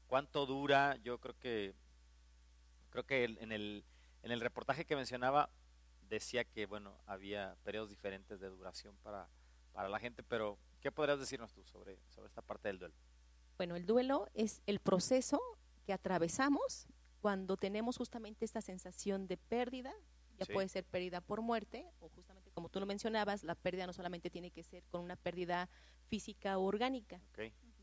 ¿Cuánto 0.06 0.44
dura? 0.44 0.96
Yo 1.02 1.18
creo 1.18 1.36
que 1.38 1.74
creo 2.90 3.04
que 3.04 3.24
en 3.24 3.52
el, 3.52 3.84
en 4.22 4.30
el 4.30 4.40
reportaje 4.40 4.84
que 4.84 4.96
mencionaba 4.96 5.48
decía 6.08 6.44
que 6.44 6.66
bueno 6.66 6.94
había 7.06 7.56
periodos 7.64 7.88
diferentes 7.90 8.38
de 8.38 8.48
duración 8.48 8.96
para, 9.02 9.28
para 9.72 9.88
la 9.88 9.98
gente, 9.98 10.22
pero 10.22 10.58
¿qué 10.82 10.92
podrías 10.92 11.18
decirnos 11.18 11.52
tú 11.52 11.64
sobre, 11.64 11.98
sobre 12.08 12.28
esta 12.28 12.42
parte 12.42 12.68
del 12.68 12.78
duelo? 12.78 12.94
Bueno, 13.56 13.74
el 13.74 13.86
duelo 13.86 14.28
es 14.34 14.62
el 14.66 14.80
proceso 14.80 15.40
que 15.86 15.92
atravesamos 15.94 16.86
cuando 17.22 17.56
tenemos 17.56 17.96
justamente 17.96 18.44
esta 18.44 18.60
sensación 18.60 19.26
de 19.26 19.36
pérdida, 19.38 19.92
ya 20.38 20.44
Sí. 20.46 20.52
puede 20.52 20.68
ser 20.68 20.84
pérdida 20.84 21.20
por 21.22 21.40
muerte 21.42 21.84
o 22.00 22.08
justamente 22.10 22.37
como 22.58 22.70
tú 22.70 22.80
lo 22.80 22.86
mencionabas, 22.86 23.44
la 23.44 23.54
pérdida 23.54 23.86
no 23.86 23.92
solamente 23.92 24.30
tiene 24.30 24.50
que 24.50 24.64
ser 24.64 24.82
con 24.90 25.00
una 25.00 25.14
pérdida 25.14 25.70
física 26.08 26.58
o 26.58 26.64
orgánica. 26.64 27.20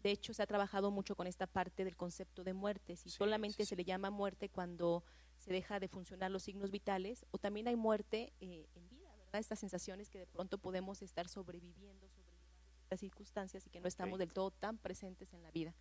De 0.03 0.12
hecho, 0.12 0.34
se 0.34 0.44
ha 0.44 0.46
trabajado 0.46 0.91
mucho 0.91 1.15
con 1.15 1.27
esta 1.27 1.48
parte 1.48 1.86
del 1.86 1.96
concepto 1.96 2.44
de 2.44 2.53
muerte. 2.53 2.98
Si 2.98 3.10
Sí, 3.10 3.15
solamente 3.15 3.63
sí, 3.63 3.70
se 3.70 3.77
le 3.77 3.86
llama 3.86 4.10
muerte 4.10 4.50
cuando 4.50 5.05
se 5.38 5.53
deja 5.53 5.79
de 5.79 5.88
funcionar 5.88 6.29
los 6.29 6.44
signos 6.44 6.72
vitales, 6.72 7.25
o 7.32 7.38
también 7.38 7.70
hay 7.70 7.77
muerte 7.77 8.34
eh, 8.41 8.67
en 8.75 8.89
vida, 8.89 9.15
¿verdad? 9.15 9.39
Estas 9.39 9.60
sensaciones 9.60 10.10
que 10.10 10.20
de 10.20 10.27
pronto 10.27 10.58
podemos 10.58 11.01
estar 11.01 11.29
sobreviviendo, 11.29 12.10
sobrellevando 12.10 12.60
estas 12.84 13.00
circunstancias 13.00 13.65
y 13.65 13.70
que 13.70 13.79
no 13.79 13.88
estamos 13.88 14.20
del 14.20 14.34
todo 14.34 14.51
tan 14.51 14.77
presentes 14.77 15.34
en 15.34 15.41
la 15.41 15.51
vida. 15.51 15.74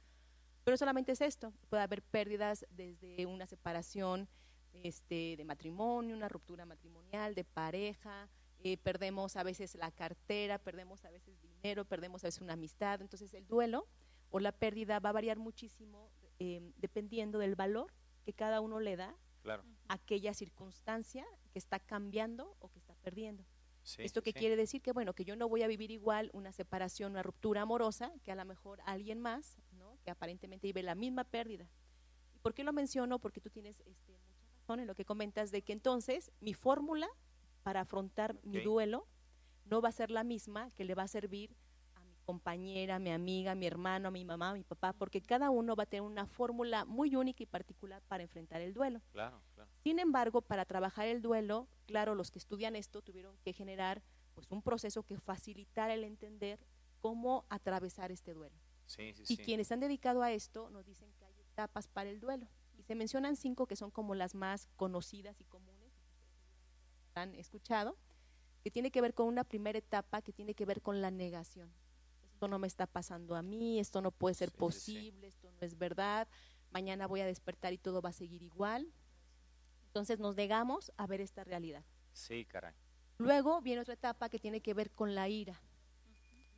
Pero 0.62 0.76
solamente 0.76 1.10
es 1.10 1.20
esto, 1.20 1.52
puede 1.68 1.82
haber 1.82 2.00
pérdidas 2.00 2.64
desde 2.70 3.26
una 3.26 3.44
separación 3.46 4.28
este, 4.72 5.34
de 5.36 5.44
matrimonio, 5.44 6.16
una 6.16 6.28
ruptura 6.28 6.64
matrimonial, 6.64 7.34
de 7.34 7.42
pareja, 7.42 8.28
eh, 8.64 8.78
perdemos 8.78 9.36
a 9.36 9.42
veces 9.42 9.74
la 9.74 9.90
cartera, 9.90 10.58
perdemos 10.58 11.04
a 11.04 11.10
veces 11.10 11.38
dinero, 11.40 11.84
perdemos 11.84 12.24
a 12.24 12.28
veces 12.28 12.40
una 12.40 12.54
amistad. 12.54 13.00
Entonces 13.02 13.32
el 13.34 13.46
duelo 13.46 13.86
o 14.30 14.40
la 14.40 14.52
pérdida 14.52 14.98
va 15.00 15.10
a 15.10 15.12
variar 15.12 15.38
muchísimo 15.38 16.10
eh, 16.38 16.72
dependiendo 16.78 17.38
del 17.38 17.54
valor 17.54 17.92
que 18.24 18.32
cada 18.32 18.60
uno 18.60 18.80
le 18.80 18.96
da 18.96 19.14
Claro. 19.42 19.62
a 19.88 19.94
aquella 19.94 20.32
circunstancia 20.32 21.26
que 21.52 21.58
está 21.58 21.78
cambiando 21.78 22.56
o 22.60 22.70
que 22.70 22.78
está 22.78 22.94
perdiendo. 22.96 23.44
Sí, 23.82 24.00
¿Esto 24.00 24.22
qué 24.22 24.30
sí. 24.32 24.38
quiere 24.38 24.56
decir? 24.56 24.80
Que 24.80 24.92
bueno, 24.92 25.12
que 25.12 25.26
yo 25.26 25.36
no 25.36 25.46
voy 25.46 25.62
a 25.62 25.66
vivir 25.66 25.90
igual 25.90 26.30
una 26.32 26.50
separación, 26.52 27.12
una 27.12 27.22
ruptura 27.22 27.60
amorosa 27.60 28.10
que 28.22 28.32
a 28.32 28.34
lo 28.34 28.46
mejor 28.46 28.80
alguien 28.86 29.20
más, 29.20 29.58
¿no? 29.72 29.98
que 30.02 30.10
aparentemente 30.10 30.66
vive 30.66 30.82
la 30.82 30.94
misma 30.94 31.24
pérdida. 31.24 31.68
¿Y 32.34 32.38
por 32.38 32.54
qué 32.54 32.64
lo 32.64 32.72
menciono? 32.72 33.18
Porque 33.18 33.42
tú 33.42 33.50
tienes 33.50 33.80
este, 33.80 34.12
mucha 34.12 34.48
razón 34.60 34.80
en 34.80 34.86
lo 34.86 34.94
que 34.94 35.04
comentas 35.04 35.50
de 35.50 35.60
que 35.60 35.74
entonces 35.74 36.32
mi 36.40 36.54
fórmula 36.54 37.10
para 37.64 37.80
afrontar 37.80 38.38
mi 38.44 38.60
duelo 38.60 39.08
no 39.64 39.80
va 39.80 39.88
a 39.88 39.92
ser 39.92 40.10
la 40.10 40.22
misma 40.22 40.70
que 40.72 40.84
le 40.84 40.94
va 40.94 41.04
a 41.04 41.08
servir 41.08 41.56
a 41.94 42.04
mi 42.04 42.14
compañera, 42.24 42.96
a 42.96 42.98
mi 42.98 43.10
amiga, 43.10 43.52
a 43.52 43.54
mi 43.54 43.66
hermano, 43.66 44.08
a 44.08 44.10
mi 44.10 44.24
mamá, 44.24 44.50
a 44.50 44.52
mi 44.52 44.62
papá, 44.62 44.92
porque 44.92 45.22
cada 45.22 45.50
uno 45.50 45.74
va 45.74 45.84
a 45.84 45.86
tener 45.86 46.02
una 46.02 46.26
fórmula 46.26 46.84
muy 46.84 47.16
única 47.16 47.42
y 47.42 47.46
particular 47.46 48.02
para 48.02 48.22
enfrentar 48.22 48.60
el 48.60 48.74
duelo. 48.74 49.00
Claro, 49.10 49.42
claro. 49.54 49.70
Sin 49.82 49.98
embargo, 49.98 50.42
para 50.42 50.66
trabajar 50.66 51.08
el 51.08 51.22
duelo, 51.22 51.66
claro, 51.86 52.14
los 52.14 52.30
que 52.30 52.38
estudian 52.38 52.76
esto 52.76 53.00
tuvieron 53.02 53.36
que 53.38 53.54
generar 53.54 54.02
pues 54.34 54.50
un 54.50 54.62
proceso 54.62 55.02
que 55.02 55.16
facilitara 55.16 55.94
el 55.94 56.04
entender 56.04 56.60
cómo 57.00 57.46
atravesar 57.48 58.12
este 58.12 58.34
duelo. 58.34 58.56
Sí, 58.86 59.14
sí, 59.14 59.22
Y 59.22 59.36
sí. 59.36 59.42
quienes 59.42 59.72
han 59.72 59.80
dedicado 59.80 60.22
a 60.22 60.32
esto 60.32 60.68
nos 60.68 60.84
dicen 60.84 61.10
que 61.14 61.24
hay 61.24 61.40
etapas 61.40 61.88
para 61.88 62.10
el 62.10 62.20
duelo. 62.20 62.46
Y 62.76 62.82
se 62.82 62.94
mencionan 62.94 63.36
cinco 63.36 63.66
que 63.66 63.76
son 63.76 63.90
como 63.90 64.14
las 64.14 64.34
más 64.34 64.68
conocidas 64.76 65.40
y 65.40 65.44
comunes, 65.44 65.74
y 66.02 66.10
que 66.10 66.22
ustedes 66.24 66.42
seguramente 66.42 67.02
han 67.14 67.34
escuchado, 67.34 67.96
que 68.62 68.70
tiene 68.70 68.90
que 68.90 69.00
ver 69.00 69.14
con 69.14 69.26
una 69.26 69.44
primera 69.44 69.78
etapa 69.78 70.22
que 70.22 70.32
tiene 70.32 70.54
que 70.54 70.64
ver 70.64 70.82
con 70.82 71.00
la 71.00 71.10
negación. 71.10 71.72
Esto 72.32 72.48
no 72.48 72.58
me 72.58 72.66
está 72.66 72.86
pasando 72.86 73.36
a 73.36 73.42
mí, 73.42 73.78
esto 73.78 74.00
no 74.02 74.10
puede 74.10 74.34
ser 74.34 74.48
Sí, 74.50 74.52
sí, 74.52 74.56
sí. 74.56 74.58
posible, 74.60 75.26
esto 75.28 75.50
no 75.50 75.58
es 75.60 75.78
verdad, 75.78 76.28
mañana 76.70 77.06
voy 77.06 77.20
a 77.20 77.26
despertar 77.26 77.72
y 77.72 77.78
todo 77.78 78.02
va 78.02 78.10
a 78.10 78.12
seguir 78.12 78.42
igual. 78.42 78.92
Entonces 79.86 80.18
nos 80.18 80.34
negamos 80.34 80.92
a 80.96 81.06
ver 81.06 81.20
esta 81.20 81.44
realidad. 81.44 81.84
Sí, 82.12 82.44
caray. 82.44 82.74
Luego 83.18 83.60
viene 83.60 83.82
otra 83.82 83.94
etapa 83.94 84.28
que 84.28 84.40
tiene 84.40 84.60
que 84.60 84.74
ver 84.74 84.90
con 84.90 85.14
la 85.14 85.28
ira. 85.28 85.60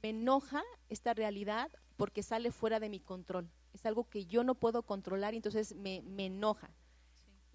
Me 0.02 0.10
enoja 0.10 0.62
esta 0.88 1.12
realidad 1.12 1.70
porque 1.96 2.22
sale 2.22 2.50
fuera 2.50 2.80
de 2.80 2.88
mi 2.88 3.00
control. 3.00 3.50
Es 3.75 3.84
algo 3.84 4.08
que 4.08 4.25
yo 4.25 4.42
no 4.42 4.54
puedo 4.54 4.82
controlar 4.84 5.34
y 5.34 5.38
entonces 5.38 5.75
me, 5.75 6.00
me 6.02 6.26
enoja. 6.26 6.70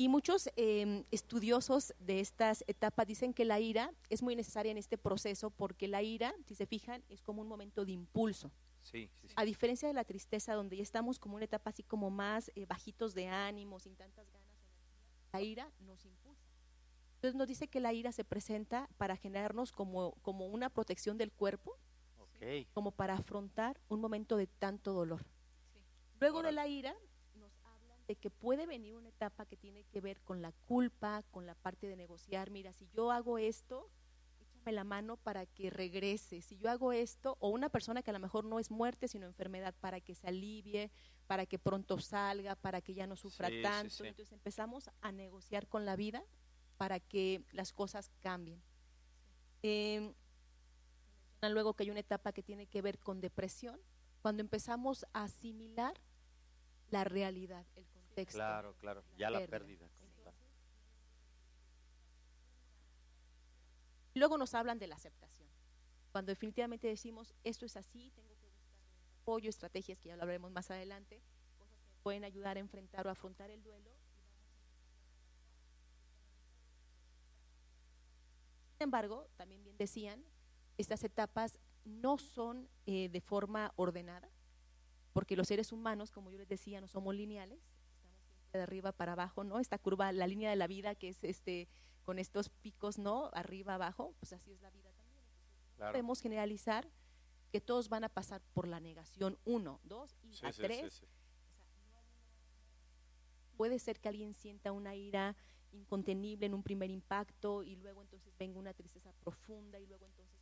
Y 0.02 0.10
muchos 0.10 0.50
eh, 0.56 1.06
estudiosos 1.12 1.94
de 2.00 2.22
estas 2.22 2.64
etapas 2.66 3.06
dicen 3.06 3.36
que 3.36 3.46
la 3.46 3.60
ira 3.60 3.94
es 4.10 4.24
muy 4.24 4.36
necesaria 4.36 4.72
en 4.72 4.80
este 4.80 4.98
proceso 4.98 5.52
porque 5.52 5.88
la 5.88 6.02
ira, 6.02 6.34
si 6.48 6.56
se 6.56 6.66
fijan, 6.66 7.04
es 7.08 7.22
como 7.22 7.44
un 7.44 7.48
momento 7.48 7.86
de 7.86 7.92
impulso. 7.92 8.52
Sí, 8.80 9.12
sí, 9.14 9.28
sí. 9.28 9.34
A 9.38 9.46
diferencia 9.46 9.88
de 9.88 9.94
la 9.94 10.04
tristeza, 10.04 10.56
donde 10.56 10.76
ya 10.78 10.82
estamos 10.82 11.20
como 11.20 11.36
una 11.36 11.46
etapa 11.46 11.70
así 11.70 11.84
como 11.84 12.10
más 12.10 12.50
eh, 12.56 12.66
bajitos 12.66 13.14
de 13.14 13.28
ánimo, 13.28 13.80
sin 13.80 13.96
tantas 13.96 14.28
ganas, 14.32 14.58
la 15.34 15.42
ira 15.44 15.72
nos 15.82 16.04
impulsa. 16.04 16.50
Entonces 17.18 17.36
nos 17.36 17.48
dice 17.48 17.68
que 17.68 17.80
la 17.80 17.94
ira 17.94 18.12
se 18.12 18.24
presenta 18.26 18.90
para 18.98 19.16
generarnos 19.16 19.72
como, 19.72 20.14
como 20.24 20.48
una 20.48 20.72
protección 20.72 21.20
del 21.20 21.32
cuerpo, 21.32 21.78
Ok. 22.18 22.68
como 22.74 22.90
para 22.90 23.14
afrontar 23.14 23.80
un 23.88 24.02
momento 24.02 24.36
de 24.36 24.48
tanto 24.48 24.94
dolor. 24.94 25.24
Luego 26.20 26.38
de 26.42 26.50
Órale. 26.50 26.56
la 26.56 26.68
ira 26.68 26.96
de 28.12 28.18
que 28.18 28.30
puede 28.30 28.66
venir 28.66 28.98
una 28.98 29.08
etapa 29.08 29.46
que 29.46 29.56
tiene 29.56 29.86
que 29.86 30.02
ver 30.02 30.20
con 30.20 30.42
la 30.42 30.52
culpa, 30.52 31.24
con 31.32 31.46
la 31.46 31.56
parte 31.56 31.88
de 31.88 31.96
negociar, 31.96 32.50
mira, 32.50 32.74
si 32.74 32.90
yo 32.90 33.10
hago 33.10 33.38
esto, 33.38 33.90
échame 34.42 34.74
la 34.74 34.84
mano 34.84 35.16
para 35.16 35.46
que 35.46 35.70
regrese, 35.70 36.42
si 36.42 36.58
yo 36.58 36.70
hago 36.70 36.92
esto, 36.92 37.38
o 37.40 37.48
una 37.48 37.70
persona 37.70 38.04
que 38.04 38.10
a 38.10 38.14
lo 38.14 38.20
mejor 38.20 38.44
no 38.44 38.60
es 38.60 38.70
muerte, 38.70 39.08
sino 39.08 39.26
enfermedad, 39.28 39.74
para 39.80 40.02
que 40.02 40.14
se 40.14 40.28
alivie, 40.28 40.92
para 41.26 41.46
que 41.46 41.58
pronto 41.58 42.00
salga, 42.00 42.56
para 42.58 42.82
que 42.82 42.94
ya 42.94 43.08
no 43.08 43.16
sufra 43.16 43.48
Sí, 43.48 43.62
tanto. 43.62 43.90
sí. 44.04 44.08
Entonces 44.08 44.34
empezamos 44.34 44.90
a 45.00 45.14
negociar 45.14 45.68
con 45.70 45.86
la 45.86 45.96
vida 45.96 46.22
para 46.76 47.00
que 47.00 47.46
las 47.54 47.72
cosas 47.72 48.12
cambien. 48.20 48.62
Eh, 49.64 50.14
mencionan 51.36 51.54
luego 51.54 51.76
que 51.76 51.84
hay 51.84 51.92
una 51.92 52.02
etapa 52.02 52.34
que 52.34 52.44
tiene 52.44 52.66
que 52.68 52.82
ver 52.82 53.00
con 53.00 53.22
depresión, 53.22 53.80
cuando 54.22 54.42
empezamos 54.42 55.06
a 55.14 55.24
asimilar 55.24 55.94
la 56.90 57.06
realidad, 57.06 57.66
el 57.78 57.86
contexto. 58.26 58.38
Claro, 58.38 58.76
claro. 58.80 59.04
la 59.12 59.18
Ya 59.18 59.30
la 59.30 59.40
pérdida. 59.40 59.60
pérdida. 59.60 59.88
como 59.98 60.12
tal. 60.24 60.34
Luego 64.14 64.38
nos 64.38 64.54
hablan 64.54 64.80
de 64.80 64.88
la 64.88 64.96
aceptación. 64.96 65.50
Cuando 66.12 66.32
definitivamente 66.32 66.88
decimos, 66.88 67.34
esto 67.44 67.66
es 67.66 67.78
así, 67.78 68.12
tengo 68.12 68.28
que 68.28 68.48
buscar 68.48 68.52
apoyo, 69.22 69.50
estrategias 69.50 70.00
que 70.00 70.10
ya 70.10 70.16
lo 70.16 70.24
hablaremos 70.24 70.52
más 70.52 70.70
adelante, 70.72 71.22
cosas 71.58 71.78
que 71.80 71.86
me 71.88 71.96
pueden 72.04 72.24
ayudar 72.24 72.58
a 72.58 72.60
enfrentar 72.60 73.06
o 73.08 73.10
afrontar 73.10 73.50
el 73.52 73.64
duelo. 73.64 73.90
Sin 78.78 78.86
embargo, 78.86 79.28
también 79.38 79.64
bien 79.64 79.78
decían, 79.78 80.24
estas 80.78 81.04
etapas 81.04 81.60
no 81.86 82.18
son 82.18 82.68
eh, 82.88 83.10
de 83.10 83.22
forma 83.22 83.72
ordenada, 83.76 84.30
porque 85.14 85.36
los 85.36 85.48
seres 85.48 85.72
humanos, 85.72 86.12
como 86.12 86.32
yo 86.32 86.38
les 86.40 86.48
decía, 86.48 86.82
no 86.82 86.88
somos 86.88 87.14
lineales, 87.16 87.60
de 88.58 88.64
arriba 88.64 88.92
para 88.92 89.14
abajo, 89.14 89.44
¿no? 89.44 89.60
Esta 89.60 89.78
curva, 89.78 90.12
la 90.12 90.28
línea 90.28 90.50
de 90.50 90.56
la 90.56 90.68
vida 90.68 90.96
que 90.96 91.10
es 91.10 91.24
este 91.24 91.68
con 92.04 92.20
estos 92.20 92.50
picos, 92.50 92.98
¿no? 92.98 93.30
Arriba, 93.34 93.76
abajo, 93.76 94.14
pues 94.20 94.34
así 94.34 94.52
es 94.52 94.62
la 94.62 94.70
vida 94.72 94.92
también. 94.94 95.22
Claro. 95.78 95.94
podemos 95.94 96.22
generalizar 96.22 96.88
que 97.52 97.60
todos 97.62 97.90
van 97.90 98.04
a 98.04 98.10
pasar 98.10 98.42
por 98.54 98.68
la 98.68 98.80
negación, 98.80 99.38
uno, 99.46 99.80
dos 99.84 100.18
y 100.24 100.34
Sí, 100.36 100.46
a 100.46 100.52
sí, 100.52 100.62
sí, 100.62 100.68
tres. 100.68 100.94
sí. 100.94 101.08
Puede 103.58 103.78
ser 103.80 104.00
que 104.00 104.10
alguien 104.10 104.34
sienta 104.34 104.72
una 104.72 104.96
ira 104.96 105.36
incontenible 105.72 106.46
en 106.46 106.54
un 106.54 106.64
primer 106.64 106.90
impacto 106.90 107.64
y 107.64 107.76
luego 107.76 108.02
entonces 108.02 108.36
venga 108.38 108.60
una 108.60 108.74
tristeza 108.74 109.12
profunda 109.22 109.80
y 109.80 109.86
luego 109.86 110.06
entonces 110.06 110.40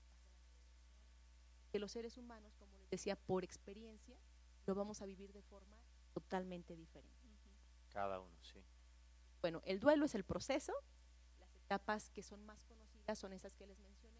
que 1.71 1.79
los 1.79 1.91
seres 1.91 2.17
humanos, 2.17 2.55
como 2.57 2.75
les 2.77 2.89
decía, 2.89 3.15
por 3.15 3.43
experiencia, 3.43 4.17
lo 4.65 4.73
vamos 4.73 5.01
a 5.01 5.05
vivir 5.05 5.31
de 5.33 5.41
forma 5.43 5.77
totalmente 6.13 6.75
diferente. 6.75 7.18
Cada 7.91 8.19
uno, 8.19 8.35
sí. 8.43 8.63
Bueno, 9.41 9.61
el 9.65 9.79
duelo 9.79 10.05
es 10.05 10.15
el 10.15 10.23
proceso, 10.23 10.73
las 11.39 11.55
etapas 11.55 12.09
que 12.09 12.23
son 12.23 12.45
más 12.45 12.61
conocidas 12.63 13.17
son 13.17 13.33
esas 13.33 13.55
que 13.55 13.65
les 13.65 13.79
mencioné, 13.79 14.19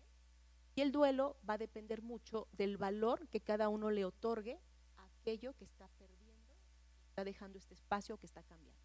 y 0.75 0.81
el 0.81 0.91
duelo 0.91 1.37
va 1.47 1.55
a 1.55 1.57
depender 1.57 2.01
mucho 2.01 2.47
del 2.53 2.77
valor 2.77 3.27
que 3.27 3.41
cada 3.41 3.69
uno 3.69 3.91
le 3.91 4.05
otorgue 4.05 4.59
a 4.97 5.05
aquello 5.05 5.53
que 5.55 5.65
está 5.65 5.87
perdiendo, 5.97 6.55
que 7.01 7.07
está 7.07 7.23
dejando 7.23 7.57
este 7.57 7.73
espacio, 7.73 8.17
que 8.17 8.25
está 8.25 8.43
cambiando. 8.43 8.79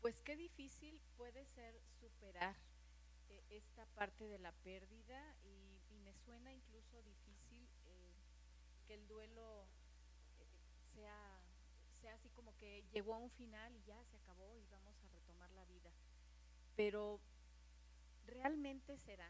Pues 0.00 0.20
qué 0.22 0.36
difícil 0.36 1.00
puede 1.16 1.44
ser 1.46 1.80
superar 2.00 2.56
eh, 3.28 3.44
esta 3.50 3.86
parte 3.86 4.26
de 4.26 4.38
la 4.38 4.52
pérdida 4.52 5.34
y, 5.42 5.82
y 5.90 5.98
me 5.98 6.14
suena 6.14 6.52
incluso 6.52 7.02
difícil 7.02 7.68
eh, 7.84 8.14
que 8.86 8.94
el 8.94 9.06
duelo 9.08 9.66
eh, 10.38 10.46
sea, 10.94 11.35
sea 12.06 12.14
así 12.14 12.28
como 12.30 12.56
que 12.56 12.84
llegó 12.92 13.14
a 13.14 13.18
un 13.18 13.30
final 13.30 13.74
y 13.74 13.82
ya 13.82 14.00
se 14.04 14.16
acabó 14.16 14.56
y 14.56 14.66
vamos 14.66 14.94
a 15.02 15.08
retomar 15.08 15.50
la 15.50 15.64
vida. 15.64 15.90
Pero 16.76 17.18
¿realmente 18.26 18.96
será 18.96 19.28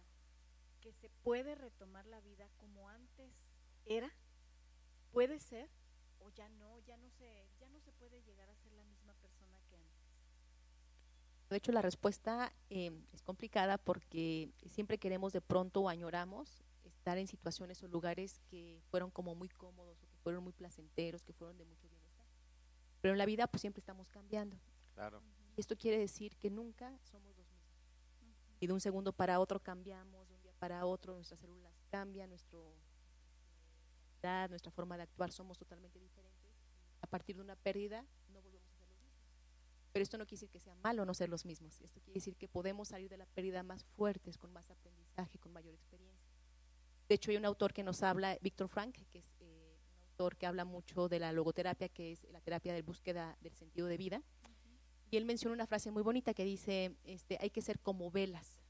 que 0.82 0.92
se 0.92 1.08
puede 1.08 1.54
retomar 1.54 2.04
la 2.04 2.20
vida 2.20 2.50
como 2.58 2.90
antes 2.90 3.32
era? 3.86 4.12
¿Puede 5.10 5.38
ser? 5.38 5.70
¿O 6.20 6.28
ya 6.28 6.50
no? 6.50 6.78
Ya 6.80 6.98
no 6.98 7.08
se, 7.12 7.48
ya 7.58 7.70
no 7.70 7.80
se 7.80 7.92
puede 7.92 8.20
llegar 8.24 8.50
a 8.50 8.56
ser 8.56 8.72
la 8.74 8.84
misma 8.84 9.14
persona 9.14 9.58
que 9.70 9.76
antes. 9.76 10.04
De 11.48 11.56
hecho, 11.56 11.72
la 11.72 11.80
respuesta 11.80 12.52
eh, 12.68 12.92
es 13.14 13.22
complicada 13.22 13.78
porque 13.78 14.50
siempre 14.66 14.98
queremos 14.98 15.32
de 15.32 15.40
pronto 15.40 15.80
o 15.80 15.88
añoramos 15.88 16.62
estar 16.84 17.16
en 17.16 17.26
situaciones 17.26 17.82
o 17.82 17.88
lugares 17.88 18.42
que 18.50 18.82
fueron 18.90 19.10
como 19.10 19.34
muy 19.34 19.48
cómodos 19.48 20.02
o 20.02 20.08
que 20.08 20.18
fueron 20.18 20.44
muy 20.44 20.52
placenteros, 20.52 21.22
que 21.22 21.32
fueron 21.32 21.56
de 21.56 21.64
mucho. 21.64 21.86
Pero 23.00 23.12
en 23.12 23.18
la 23.18 23.26
vida 23.26 23.46
pues 23.46 23.60
siempre 23.60 23.80
estamos 23.80 24.08
cambiando. 24.08 24.58
Claro. 24.94 25.22
Y 25.56 25.60
esto 25.60 25.76
quiere 25.76 25.98
decir 25.98 26.36
que 26.36 26.50
nunca 26.50 26.98
somos 27.02 27.36
los 27.36 27.50
mismos. 27.50 27.56
Y 28.60 28.66
de 28.66 28.72
un 28.72 28.80
segundo 28.80 29.12
para 29.12 29.38
otro 29.40 29.60
cambiamos, 29.60 30.28
de 30.28 30.34
un 30.34 30.42
día 30.42 30.52
para 30.58 30.86
otro 30.86 31.14
nuestras 31.14 31.40
células 31.40 31.72
cambian, 31.90 32.28
nuestro, 32.30 32.74
nuestra, 34.08 34.48
nuestra 34.48 34.70
forma 34.70 34.96
de 34.96 35.04
actuar 35.04 35.32
somos 35.32 35.58
totalmente 35.58 35.98
diferentes. 35.98 36.52
A 37.00 37.06
partir 37.06 37.36
de 37.36 37.42
una 37.42 37.56
pérdida 37.56 38.04
no 38.28 38.40
volvemos 38.40 38.70
a 38.72 38.76
ser 38.76 38.88
los 38.88 39.00
mismos. 39.02 39.22
Pero 39.92 40.02
esto 40.02 40.18
no 40.18 40.24
quiere 40.24 40.40
decir 40.40 40.50
que 40.50 40.60
sea 40.60 40.74
malo 40.76 41.04
no 41.04 41.14
ser 41.14 41.28
los 41.28 41.44
mismos. 41.44 41.80
Esto 41.80 42.00
quiere 42.00 42.14
decir 42.18 42.36
que 42.36 42.48
podemos 42.48 42.88
salir 42.88 43.10
de 43.10 43.18
la 43.18 43.26
pérdida 43.26 43.62
más 43.62 43.84
fuertes, 43.84 44.38
con 44.38 44.52
más 44.52 44.70
aprendizaje, 44.70 45.38
con 45.38 45.52
mayor 45.52 45.74
experiencia. 45.74 46.26
De 47.08 47.14
hecho, 47.14 47.30
hay 47.30 47.36
un 47.36 47.44
autor 47.44 47.72
que 47.72 47.84
nos 47.84 48.02
habla, 48.02 48.36
Víctor 48.40 48.68
Frank, 48.68 48.96
que 49.10 49.18
es 49.18 49.24
eh, 49.35 49.35
que 50.16 50.46
habla 50.46 50.64
mucho 50.64 51.08
de 51.08 51.18
la 51.18 51.32
logoterapia, 51.32 51.88
que 51.88 52.12
es 52.12 52.26
la 52.30 52.40
terapia 52.40 52.72
de 52.74 52.82
búsqueda 52.82 53.36
del 53.40 53.54
sentido 53.54 53.86
de 53.86 53.96
vida. 53.96 54.22
Y 55.10 55.16
él 55.16 55.24
menciona 55.24 55.54
una 55.54 55.66
frase 55.66 55.90
muy 55.90 56.02
bonita 56.02 56.34
que 56.34 56.44
dice, 56.44 56.96
este, 57.04 57.38
hay 57.40 57.50
que 57.50 57.62
ser 57.62 57.78
como 57.78 58.10
velas. 58.10 58.62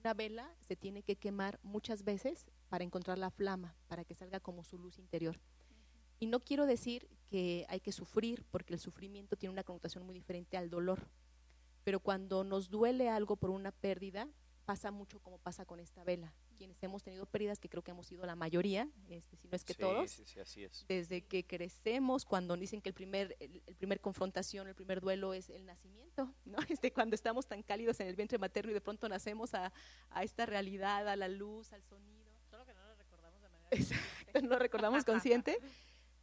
Una 0.00 0.14
vela 0.14 0.54
se 0.60 0.76
tiene 0.76 1.02
que 1.02 1.16
quemar 1.16 1.58
muchas 1.62 2.04
veces 2.04 2.46
para 2.68 2.84
encontrar 2.84 3.18
la 3.18 3.30
flama, 3.30 3.76
para 3.88 4.04
que 4.04 4.14
salga 4.14 4.40
como 4.40 4.64
su 4.64 4.78
luz 4.78 4.98
interior. 4.98 5.40
Y 6.20 6.26
no 6.26 6.40
quiero 6.40 6.64
decir 6.64 7.08
que 7.26 7.66
hay 7.68 7.80
que 7.80 7.92
sufrir, 7.92 8.44
porque 8.50 8.72
el 8.72 8.80
sufrimiento 8.80 9.36
tiene 9.36 9.52
una 9.52 9.64
connotación 9.64 10.06
muy 10.06 10.14
diferente 10.14 10.56
al 10.56 10.70
dolor. 10.70 11.08
Pero 11.82 12.00
cuando 12.00 12.44
nos 12.44 12.70
duele 12.70 13.10
algo 13.10 13.36
por 13.36 13.50
una 13.50 13.72
pérdida, 13.72 14.28
pasa 14.64 14.90
mucho 14.90 15.20
como 15.20 15.38
pasa 15.38 15.66
con 15.66 15.80
esta 15.80 16.04
vela. 16.04 16.32
Quienes 16.54 16.82
hemos 16.82 17.02
tenido 17.02 17.26
pérdidas, 17.26 17.58
que 17.58 17.68
creo 17.68 17.82
que 17.82 17.90
hemos 17.90 18.06
sido 18.06 18.24
la 18.26 18.36
mayoría, 18.36 18.88
este, 19.08 19.36
si 19.36 19.48
no 19.48 19.56
es 19.56 19.64
que 19.64 19.74
todos, 19.74 20.10
Sí, 20.10 20.24
sí, 20.26 20.40
así 20.40 20.64
es. 20.64 20.84
desde 20.88 21.22
que 21.26 21.44
crecemos, 21.46 22.24
cuando 22.24 22.56
dicen 22.56 22.80
que 22.80 22.88
el 22.90 22.94
primer, 22.94 23.36
el, 23.40 23.62
el 23.66 23.76
primer 23.76 24.00
confrontación, 24.00 24.68
el 24.68 24.74
primer 24.74 25.00
duelo 25.00 25.34
es 25.34 25.50
el 25.50 25.66
nacimiento, 25.66 26.32
¿no? 26.44 26.56
Este, 26.80 26.92
cuando 26.92 27.14
estamos 27.14 27.46
tan 27.46 27.62
cálidos 27.62 28.00
en 28.00 28.06
el 28.08 28.16
vientre 28.16 28.38
materno 28.38 28.70
y 28.70 28.74
de 28.74 28.80
pronto 28.80 29.08
nacemos 29.08 29.54
a, 29.54 29.72
a 30.10 30.22
esta 30.24 30.46
realidad, 30.46 31.08
a 31.08 31.16
la 31.16 31.28
luz, 31.28 31.72
al 31.72 31.82
sonido. 31.82 32.32
Solo 32.50 32.64
que 32.64 32.74
no 32.74 32.82
lo 32.86 32.94
recordamos 32.94 33.40
de 33.42 33.48
manera 33.48 33.68
Exacto, 33.70 34.40
no 34.42 34.48
lo 34.48 34.58
recordamos 34.58 35.04
consciente. 35.04 35.58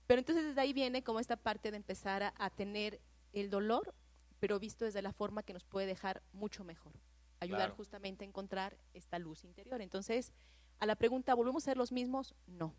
Pero 0.08 0.20
entonces 0.20 0.46
desde 0.46 0.62
ahí 0.62 0.74
viene 0.74 1.04
como 1.04 1.20
esta 1.20 1.38
parte 1.38 1.72
de 1.72 1.78
empezar 1.78 2.24
a, 2.24 2.34
a 2.38 2.50
tener 2.50 3.00
el 3.34 3.50
dolor, 3.50 3.94
pero 4.40 4.60
visto 4.60 4.86
desde 4.86 5.02
la 5.02 5.14
forma 5.14 5.44
que 5.44 5.54
nos 5.54 5.64
puede 5.64 5.88
dejar 5.88 6.22
mucho 6.34 6.64
mejor. 6.64 6.94
Ayudar 7.42 7.60
Claro. 7.62 7.76
justamente 7.76 8.24
a 8.24 8.28
encontrar 8.28 8.78
esta 8.94 9.20
luz 9.20 9.44
interior. 9.44 9.82
Entonces, 9.82 10.32
a 10.80 10.86
la 10.86 10.96
pregunta, 10.96 11.34
¿volvemos 11.34 11.64
a 11.64 11.66
ser 11.66 11.78
los 11.78 11.92
mismos? 11.92 12.34
No. 12.48 12.74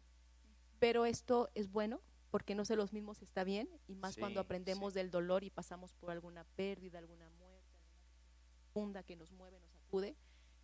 Pero 0.78 1.04
esto 1.04 1.50
es 1.54 1.70
bueno 1.70 2.00
porque 2.30 2.54
no 2.54 2.64
ser 2.64 2.78
los 2.78 2.92
mismos 2.92 3.20
está 3.22 3.44
bien 3.44 3.68
y 3.86 3.94
más 3.94 4.16
cuando 4.16 4.40
aprendemos 4.40 4.94
sí. 4.94 4.98
del 5.00 5.10
dolor 5.10 5.44
y 5.44 5.50
pasamos 5.50 5.92
por 5.92 6.10
alguna 6.10 6.44
pérdida, 6.56 6.98
alguna 6.98 7.28
muerte, 7.30 7.76
alguna 7.76 8.50
profunda 8.72 9.02
que 9.02 9.16
nos 9.16 9.30
mueve, 9.32 9.60
nos 9.60 9.70
sacude, 9.72 10.16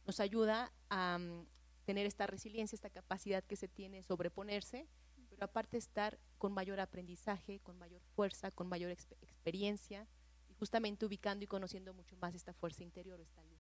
nos 0.06 0.18
ayuda 0.20 0.72
a 0.88 1.18
mm, 1.18 1.46
tener 1.84 2.06
esta 2.06 2.26
resiliencia, 2.26 2.74
esta 2.74 2.90
capacidad 2.90 3.44
que 3.44 3.56
se 3.56 3.68
tiene 3.68 4.02
sobreponerse, 4.02 4.88
pero 5.28 5.44
aparte 5.44 5.76
estar 5.76 6.18
con 6.38 6.52
mayor 6.52 6.80
aprendizaje, 6.80 7.60
con 7.60 7.76
mayor 7.78 8.00
fuerza, 8.14 8.50
con 8.50 8.66
mayor 8.68 8.90
exp- 8.90 9.16
experiencia 9.20 10.08
y 10.48 10.54
justamente 10.54 11.04
ubicando 11.04 11.44
y 11.44 11.48
conociendo 11.48 11.92
mucho 11.92 12.16
más 12.16 12.34
esta 12.34 12.54
fuerza 12.54 12.82
interior, 12.82 13.20
esta 13.20 13.42
luz. 13.44 13.57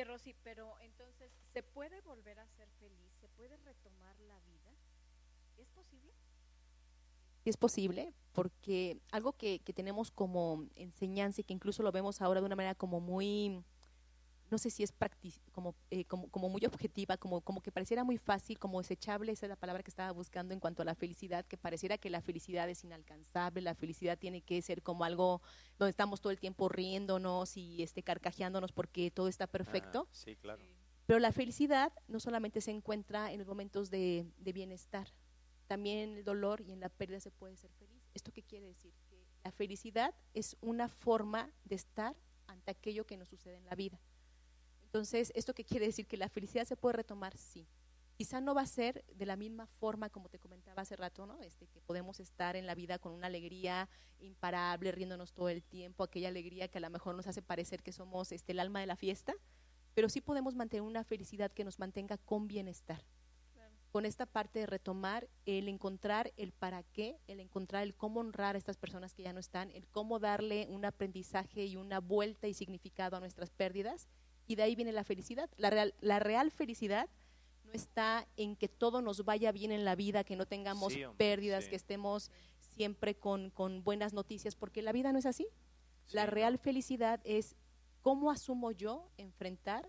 Oye, 0.00 0.06
Rosy, 0.06 0.34
pero 0.42 0.80
entonces, 0.80 1.30
¿se 1.52 1.62
puede 1.62 2.00
volver 2.00 2.38
a 2.38 2.46
ser 2.56 2.70
feliz? 2.78 3.12
¿Se 3.20 3.28
puede 3.28 3.58
retomar 3.58 4.18
la 4.20 4.40
vida? 4.40 4.72
¿Es 5.58 5.68
posible? 5.68 6.14
Es 7.44 7.58
posible, 7.58 8.14
porque 8.32 8.98
algo 9.12 9.34
que, 9.34 9.58
que 9.58 9.74
tenemos 9.74 10.10
como 10.10 10.64
enseñanza 10.74 11.42
y 11.42 11.44
que 11.44 11.52
incluso 11.52 11.82
lo 11.82 11.92
vemos 11.92 12.22
ahora 12.22 12.40
de 12.40 12.46
una 12.46 12.56
manera 12.56 12.74
como 12.74 13.00
muy, 13.00 13.62
no 14.50 14.58
sé 14.58 14.70
si 14.70 14.82
es 14.82 14.92
practi- 14.92 15.40
como, 15.52 15.74
eh, 15.90 16.04
como, 16.04 16.28
como 16.28 16.48
muy 16.48 16.64
objetiva, 16.66 17.16
como, 17.16 17.40
como 17.40 17.60
que 17.60 17.70
pareciera 17.70 18.04
muy 18.04 18.18
fácil, 18.18 18.58
como 18.58 18.80
desechable, 18.80 19.32
esa 19.32 19.46
es 19.46 19.50
la 19.50 19.56
palabra 19.56 19.82
que 19.82 19.90
estaba 19.90 20.10
buscando 20.12 20.52
en 20.54 20.60
cuanto 20.60 20.82
a 20.82 20.84
la 20.84 20.94
felicidad, 20.94 21.44
que 21.46 21.56
pareciera 21.56 21.98
que 21.98 22.10
la 22.10 22.20
felicidad 22.20 22.68
es 22.68 22.82
inalcanzable, 22.84 23.60
la 23.60 23.74
felicidad 23.74 24.18
tiene 24.18 24.42
que 24.42 24.60
ser 24.62 24.82
como 24.82 25.04
algo 25.04 25.40
donde 25.78 25.90
estamos 25.90 26.20
todo 26.20 26.32
el 26.32 26.40
tiempo 26.40 26.68
riéndonos 26.68 27.56
y 27.56 27.82
este, 27.82 28.02
carcajeándonos 28.02 28.72
porque 28.72 29.10
todo 29.10 29.28
está 29.28 29.46
perfecto. 29.46 30.06
Ah, 30.10 30.14
sí, 30.14 30.36
claro. 30.36 30.62
Pero 31.06 31.18
la 31.20 31.32
felicidad 31.32 31.92
no 32.08 32.20
solamente 32.20 32.60
se 32.60 32.70
encuentra 32.70 33.32
en 33.32 33.38
los 33.38 33.46
momentos 33.48 33.90
de, 33.90 34.26
de 34.38 34.52
bienestar, 34.52 35.08
también 35.66 36.10
en 36.10 36.16
el 36.18 36.24
dolor 36.24 36.60
y 36.60 36.72
en 36.72 36.80
la 36.80 36.88
pérdida 36.88 37.20
se 37.20 37.30
puede 37.30 37.56
ser 37.56 37.70
feliz. 37.72 38.02
¿Esto 38.14 38.32
qué 38.32 38.42
quiere 38.42 38.66
decir? 38.66 38.92
Que 39.08 39.24
la 39.44 39.52
felicidad 39.52 40.14
es 40.34 40.56
una 40.60 40.88
forma 40.88 41.50
de 41.64 41.76
estar 41.76 42.16
ante 42.46 42.70
aquello 42.72 43.06
que 43.06 43.16
nos 43.16 43.28
sucede 43.28 43.56
en 43.56 43.64
la 43.66 43.74
vida. 43.76 44.00
Entonces, 44.92 45.30
¿esto 45.36 45.54
qué 45.54 45.64
quiere 45.64 45.86
decir? 45.86 46.08
Que 46.08 46.16
la 46.16 46.28
felicidad 46.28 46.64
se 46.64 46.76
puede 46.76 46.96
retomar, 46.96 47.36
sí. 47.36 47.68
Quizá 48.16 48.40
no 48.40 48.56
va 48.56 48.62
a 48.62 48.66
ser 48.66 49.04
de 49.14 49.24
la 49.24 49.36
misma 49.36 49.66
forma 49.66 50.10
como 50.10 50.28
te 50.28 50.40
comentaba 50.40 50.82
hace 50.82 50.96
rato, 50.96 51.26
¿no? 51.26 51.40
Este, 51.42 51.68
que 51.68 51.80
podemos 51.80 52.18
estar 52.18 52.56
en 52.56 52.66
la 52.66 52.74
vida 52.74 52.98
con 52.98 53.12
una 53.12 53.28
alegría 53.28 53.88
imparable, 54.18 54.90
riéndonos 54.90 55.32
todo 55.32 55.48
el 55.48 55.62
tiempo, 55.62 56.02
aquella 56.02 56.26
alegría 56.26 56.66
que 56.66 56.78
a 56.78 56.80
lo 56.80 56.90
mejor 56.90 57.14
nos 57.14 57.28
hace 57.28 57.40
parecer 57.40 57.84
que 57.84 57.92
somos 57.92 58.32
este, 58.32 58.50
el 58.50 58.58
alma 58.58 58.80
de 58.80 58.86
la 58.86 58.96
fiesta, 58.96 59.32
pero 59.94 60.08
sí 60.08 60.20
podemos 60.20 60.56
mantener 60.56 60.82
una 60.82 61.04
felicidad 61.04 61.52
que 61.52 61.62
nos 61.62 61.78
mantenga 61.78 62.18
con 62.18 62.48
bienestar. 62.48 63.04
Con 63.92 64.04
esta 64.04 64.26
parte 64.26 64.58
de 64.58 64.66
retomar 64.66 65.28
el 65.46 65.68
encontrar 65.68 66.32
el 66.36 66.52
para 66.52 66.82
qué, 66.82 67.20
el 67.28 67.38
encontrar 67.38 67.84
el 67.84 67.94
cómo 67.94 68.20
honrar 68.20 68.54
a 68.54 68.58
estas 68.58 68.76
personas 68.76 69.14
que 69.14 69.22
ya 69.22 69.32
no 69.32 69.40
están, 69.40 69.70
el 69.70 69.86
cómo 69.86 70.18
darle 70.18 70.66
un 70.68 70.84
aprendizaje 70.84 71.64
y 71.64 71.76
una 71.76 72.00
vuelta 72.00 72.48
y 72.48 72.54
significado 72.54 73.16
a 73.16 73.20
nuestras 73.20 73.50
pérdidas, 73.50 74.08
y 74.50 74.56
de 74.56 74.64
ahí 74.64 74.74
viene 74.74 74.90
la 74.90 75.04
felicidad. 75.04 75.48
La 75.58 75.70
real, 75.70 75.94
la 76.00 76.18
real 76.18 76.50
felicidad 76.50 77.08
no 77.62 77.72
está 77.72 78.26
en 78.36 78.56
que 78.56 78.66
todo 78.68 79.00
nos 79.00 79.24
vaya 79.24 79.52
bien 79.52 79.70
en 79.70 79.84
la 79.84 79.94
vida, 79.94 80.24
que 80.24 80.34
no 80.34 80.44
tengamos 80.44 80.92
Sí, 80.92 81.04
hombre, 81.04 81.16
pérdidas, 81.18 81.64
sí. 81.64 81.70
que 81.70 81.76
estemos 81.76 82.32
siempre 82.74 83.14
con, 83.14 83.50
con 83.50 83.84
buenas 83.84 84.12
noticias, 84.12 84.56
porque 84.56 84.82
la 84.82 84.90
vida 84.90 85.12
no 85.12 85.20
es 85.20 85.26
así. 85.26 85.46
la 86.10 86.24
Sí, 86.24 86.30
real 86.30 86.58
felicidad 86.58 87.20
es 87.22 87.54
cómo 88.02 88.32
asumo 88.32 88.72
yo 88.72 89.08
enfrentar 89.18 89.88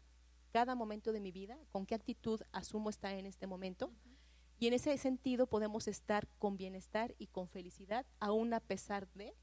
cada 0.51 0.75
momento 0.75 1.11
de 1.11 1.21
mi 1.21 1.31
vida, 1.31 1.57
con 1.71 1.87
qué 1.87 1.95
actitud 1.95 2.39
asumo 2.51 2.91
estar 2.91 3.15
en 3.15 3.25
este 3.25 3.47
momento. 3.47 3.91
Y 4.59 4.67
en 4.67 4.73
ese 4.75 4.95
sentido 4.99 5.47
podemos 5.47 5.87
estar 5.87 6.27
con 6.37 6.55
bienestar 6.55 7.15
y 7.17 7.25
con 7.27 7.47
felicidad, 7.47 8.05
aún 8.19 8.53
a 8.53 8.59
pesar 8.59 9.07
de 9.15 9.33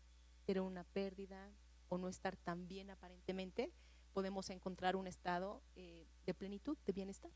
tener 0.44 0.60
una 0.62 0.84
pérdida 0.84 1.50
o 1.88 1.98
no 1.98 2.08
estar 2.08 2.36
tan 2.36 2.68
bien 2.68 2.90
aparentemente, 2.90 3.72
podemos 4.12 4.50
encontrar 4.50 4.96
un 4.96 5.06
estado 5.06 5.62
eh, 5.76 6.06
de 6.26 6.34
plenitud, 6.34 6.76
de 6.86 6.92
bienestar. 6.92 7.30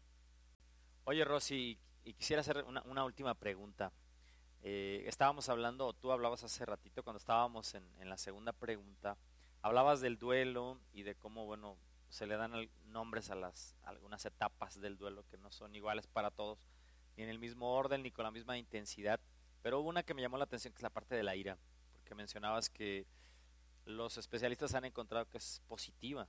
Oye, 1.05 1.25
Rosy, 1.25 1.79
y 2.05 2.15
quisiera 2.15 2.41
hacer 2.41 2.65
una, 2.65 2.83
una 2.83 3.05
última 3.05 3.35
pregunta. 3.35 3.93
Eh, 4.65 5.03
estábamos 5.09 5.49
hablando, 5.49 5.93
tú 5.93 6.13
hablabas 6.13 6.45
hace 6.45 6.65
ratito 6.65 7.03
cuando 7.03 7.19
estábamos 7.19 7.75
en, 7.75 8.09
la 8.09 8.17
segunda 8.17 8.53
pregunta, 8.53 9.19
hablabas 9.61 10.01
del 10.01 10.19
duelo 10.19 10.79
y 10.93 11.03
de 11.03 11.17
cómo, 11.17 11.47
bueno, 11.47 11.77
se 12.09 12.27
le 12.27 12.37
dan 12.37 12.53
nombres 12.87 13.31
a 13.31 13.35
las 13.35 13.75
a 13.83 13.89
algunas 13.89 14.25
etapas 14.25 14.81
del 14.81 14.97
duelo 14.97 15.25
que 15.29 15.37
no 15.39 15.51
son 15.51 15.75
iguales 15.75 16.07
para 16.07 16.31
todos, 16.31 16.69
ni 17.17 17.25
en 17.25 17.29
el 17.29 17.41
mismo 17.41 17.75
orden, 17.75 18.05
ni 18.05 18.13
con 18.13 18.25
la 18.25 18.31
misma 18.31 18.57
intensidad. 18.57 19.19
Pero 19.63 19.81
hubo 19.81 19.89
una 19.89 20.05
que 20.05 20.15
me 20.15 20.23
llamó 20.23 20.39
la 20.39 20.45
atención, 20.45 20.73
que 20.73 20.79
es 20.79 20.83
la 20.83 20.91
parte 20.91 21.17
de 21.17 21.25
la 21.25 21.35
ira, 21.35 21.59
porque 21.93 22.15
mencionabas 22.15 22.71
que 22.71 23.05
los 23.85 24.17
especialistas 24.17 24.75
han 24.75 24.85
encontrado 24.85 25.29
que 25.29 25.39
es 25.39 25.61
positiva. 25.67 26.29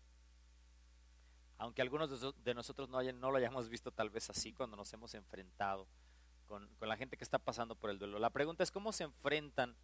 Aunque 1.58 1.82
algunos 1.82 2.10
de, 2.10 2.18
so- 2.18 2.34
de 2.34 2.54
nosotros 2.54 2.90
no, 2.90 3.02
lo 3.02 3.38
hayamos 3.38 3.70
visto 3.70 3.92
tal 3.92 4.10
vez 4.10 4.30
así 4.30 4.54
cuando 4.54 4.76
nos 4.76 4.92
hemos 4.94 5.14
enfrentado 5.14 5.88
con, 6.48 6.70
la 6.82 6.98
gente 6.98 7.18
que 7.18 7.24
está 7.24 7.40
pasando 7.40 7.76
por 7.76 7.90
el 7.90 8.00
duelo. 8.00 8.20
La 8.20 8.30
pregunta 8.30 8.64
es 8.64 8.72
cómo 8.72 8.92
se 8.92 9.04
enfrentan 9.04 9.76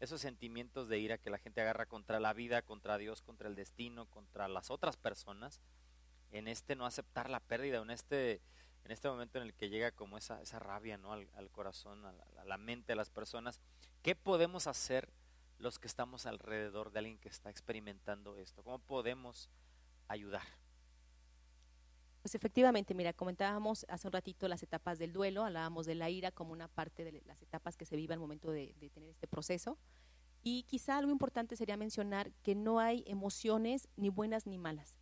esos 0.00 0.20
sentimientos 0.20 0.88
de 0.88 0.98
ira 0.98 1.18
que 1.18 1.30
la 1.30 1.38
gente 1.38 1.60
agarra 1.60 1.86
contra 1.86 2.20
la 2.20 2.32
vida, 2.32 2.62
contra 2.62 2.98
Dios, 2.98 3.22
contra 3.22 3.48
el 3.48 3.54
destino, 3.54 4.06
contra 4.06 4.48
las 4.48 4.70
otras 4.70 4.96
personas, 4.96 5.60
en 6.32 6.48
este 6.48 6.74
no 6.74 6.86
aceptar 6.86 7.30
la 7.30 7.40
pérdida, 7.40 7.78
en 7.78 7.90
este, 7.90 8.40
este 8.84 9.08
momento 9.08 9.38
en 9.38 9.44
el 9.44 9.54
que 9.54 9.68
llega 9.68 9.92
como 9.92 10.18
esa, 10.18 10.42
rabia 10.58 10.98
al, 11.04 11.50
corazón, 11.50 12.04
a 12.04 12.44
la 12.44 12.58
mente 12.58 12.92
de 12.92 12.96
las 12.96 13.10
personas. 13.10 13.60
¿Qué 14.02 14.16
podemos 14.16 14.66
hacer 14.66 15.08
los 15.58 15.78
que 15.78 15.86
estamos 15.86 16.26
alrededor 16.26 16.90
de 16.90 16.98
alguien 16.98 17.18
que 17.18 17.28
está 17.28 17.48
experimentando 17.50 18.36
esto? 18.36 18.64
¿Cómo 18.64 18.80
podemos 18.80 19.48
ayudar? 20.08 20.42
Pues 22.22 22.36
efectivamente, 22.36 22.94
mira, 22.94 23.12
comentábamos 23.12 23.84
hace 23.88 24.06
un 24.06 24.12
ratito 24.12 24.46
las 24.46 24.62
etapas 24.62 24.98
del 24.98 25.12
duelo, 25.12 25.44
hablábamos 25.44 25.86
de 25.86 25.96
la 25.96 26.08
ira 26.08 26.30
como 26.30 26.52
una 26.52 26.68
parte 26.68 27.04
de 27.04 27.20
las 27.26 27.42
etapas 27.42 27.76
que 27.76 27.84
se 27.84 27.96
vive 27.96 28.14
al 28.14 28.20
momento 28.20 28.52
de, 28.52 28.74
de 28.78 28.90
tener 28.90 29.10
este 29.10 29.26
proceso. 29.26 29.76
Y 30.44 30.62
quizá 30.64 30.98
algo 30.98 31.10
importante 31.10 31.56
sería 31.56 31.76
mencionar 31.76 32.32
que 32.42 32.54
no 32.54 32.78
hay 32.78 33.02
emociones 33.06 33.88
ni 33.96 34.08
buenas 34.08 34.46
ni 34.46 34.56
malas. 34.56 34.96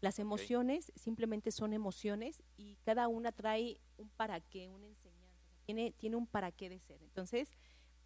Las 0.00 0.18
emociones 0.18 0.92
simplemente 0.96 1.50
son 1.50 1.72
emociones 1.72 2.42
y 2.56 2.76
cada 2.84 3.08
una 3.08 3.32
trae 3.32 3.80
un 3.96 4.10
para 4.10 4.40
qué, 4.40 4.68
una 4.68 4.86
enseñanza, 4.86 5.40
tiene, 5.64 5.92
tiene 5.92 6.16
un 6.16 6.26
para 6.26 6.52
qué 6.52 6.68
de 6.68 6.78
ser. 6.78 7.02
Entonces, 7.02 7.56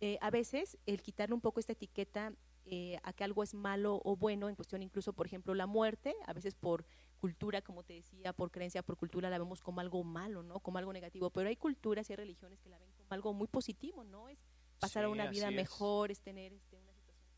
eh, 0.00 0.16
a 0.20 0.30
veces 0.30 0.78
el 0.86 1.02
quitarle 1.02 1.34
un 1.34 1.40
poco 1.40 1.58
esta 1.58 1.72
etiqueta 1.72 2.32
eh, 2.66 3.00
a 3.02 3.12
que 3.12 3.24
algo 3.24 3.42
es 3.42 3.54
malo 3.54 4.00
o 4.04 4.14
bueno, 4.14 4.48
en 4.48 4.54
cuestión 4.54 4.82
incluso, 4.82 5.12
por 5.12 5.26
ejemplo, 5.26 5.54
la 5.54 5.66
muerte, 5.66 6.14
a 6.26 6.32
veces 6.32 6.54
por 6.54 6.86
cultura, 7.18 7.62
como 7.62 7.82
te 7.82 7.94
decía, 7.94 8.32
por 8.32 8.50
creencia, 8.50 8.82
por 8.82 8.96
cultura, 8.96 9.28
la 9.30 9.38
vemos 9.38 9.60
como 9.60 9.80
algo 9.80 10.02
malo, 10.04 10.42
¿no? 10.42 10.60
Como 10.60 10.78
algo 10.78 10.92
negativo, 10.92 11.30
pero 11.30 11.48
hay 11.48 11.56
culturas 11.56 12.08
y 12.08 12.12
hay 12.12 12.16
religiones 12.16 12.60
que 12.60 12.68
la 12.68 12.78
ven 12.78 12.90
como 12.92 13.08
algo 13.10 13.32
muy 13.34 13.48
positivo, 13.48 14.04
¿no? 14.04 14.28
Es 14.28 14.38
pasar 14.78 15.04
a 15.04 15.08
una 15.08 15.28
vida 15.28 15.48
es. 15.48 15.54
mejor, 15.54 16.10
es 16.10 16.20
tener 16.20 16.52
este, 16.52 16.76
una 16.76 16.92
situación 16.92 17.28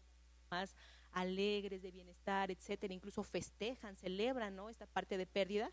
más 0.51 0.77
alegres, 1.12 1.83
de 1.83 1.90
bienestar, 1.90 2.51
etcétera, 2.51 2.95
incluso 2.95 3.23
festejan, 3.23 3.97
celebran, 3.97 4.55
¿no? 4.55 4.69
Esta 4.69 4.87
parte 4.87 5.16
de 5.16 5.27
pérdida. 5.27 5.73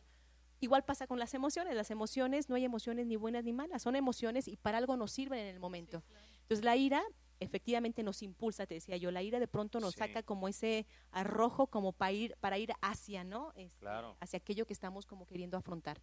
Igual 0.59 0.83
pasa 0.83 1.05
con 1.05 1.19
las 1.19 1.35
emociones, 1.35 1.75
las 1.75 1.91
emociones 1.91 2.49
no 2.49 2.55
hay 2.55 2.65
emociones 2.65 3.05
ni 3.05 3.15
buenas 3.15 3.43
ni 3.43 3.53
malas, 3.53 3.83
son 3.83 3.95
emociones 3.95 4.47
y 4.47 4.57
para 4.57 4.79
algo 4.79 4.97
nos 4.97 5.11
sirven 5.11 5.39
en 5.39 5.53
el 5.53 5.59
momento. 5.59 6.03
Entonces 6.41 6.65
la 6.65 6.75
ira 6.75 7.03
efectivamente 7.39 8.03
nos 8.03 8.23
impulsa, 8.23 8.65
te 8.65 8.75
decía 8.75 8.97
yo, 8.97 9.11
la 9.11 9.21
ira 9.21 9.39
de 9.39 9.47
pronto 9.47 9.79
nos 9.79 9.95
saca 9.95 10.23
como 10.23 10.47
ese 10.47 10.85
arrojo 11.11 11.67
como 11.67 11.91
para 11.93 12.11
ir, 12.11 12.35
para 12.39 12.57
ir 12.57 12.71
hacia, 12.81 13.23
¿no? 13.23 13.53
Este, 13.55 13.85
hacia 14.19 14.37
aquello 14.37 14.65
que 14.65 14.73
estamos 14.73 15.05
como 15.05 15.25
queriendo 15.25 15.57
afrontar. 15.57 16.01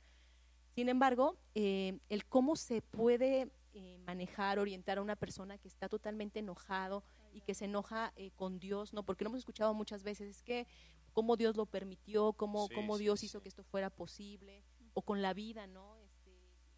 Sin 0.74 0.88
embargo, 0.88 1.38
eh, 1.54 1.98
el 2.08 2.26
cómo 2.26 2.56
se 2.56 2.82
puede 2.82 3.52
eh, 3.74 3.98
manejar, 4.06 4.58
orientar 4.58 4.98
a 4.98 5.02
una 5.02 5.16
persona 5.16 5.58
que 5.58 5.68
está 5.68 5.88
totalmente 5.88 6.40
enojado 6.40 7.04
y 7.32 7.40
que 7.40 7.54
se 7.54 7.66
enoja 7.66 8.12
eh, 8.16 8.30
con 8.36 8.58
Dios, 8.58 8.92
¿no? 8.92 9.04
Porque 9.04 9.24
lo 9.24 9.28
hemos 9.30 9.38
escuchado 9.38 9.74
muchas 9.74 10.02
veces, 10.02 10.28
es 10.28 10.42
que 10.42 10.66
cómo 11.12 11.36
Dios 11.36 11.56
lo 11.56 11.66
permitió, 11.66 12.32
cómo, 12.32 12.68
cómo 12.74 12.98
Dios 12.98 13.22
hizo 13.22 13.40
que 13.40 13.48
esto 13.48 13.62
fuera 13.62 13.90
posible, 13.90 14.64
o 14.94 15.02
con 15.02 15.22
la 15.22 15.32
vida, 15.32 15.66
¿no? 15.66 15.96
Este, 15.96 16.30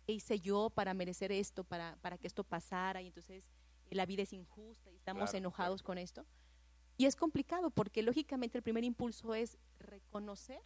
¿Qué 0.07 0.13
hice 0.13 0.41
yo 0.41 0.71
para 0.71 0.95
merecer 0.95 1.33
esto, 1.33 1.65
para, 1.65 1.97
para 2.01 2.19
que 2.19 2.27
esto 2.27 2.45
pasara? 2.45 3.03
Y 3.03 3.09
entonces 3.09 3.51
la 3.95 4.07
vida 4.07 4.23
es 4.23 4.33
injusta 4.33 4.91
y 4.91 4.97
estamos 4.97 5.33
enojados 5.35 5.83
con 5.83 5.99
esto. 5.99 6.27
Y 6.97 7.07
es 7.07 7.17
complicado 7.17 7.71
porque 7.71 8.03
lógicamente 8.03 8.59
el 8.59 8.63
primer 8.63 8.85
impulso 8.85 9.35
es 9.35 9.59
reconocer 9.79 10.63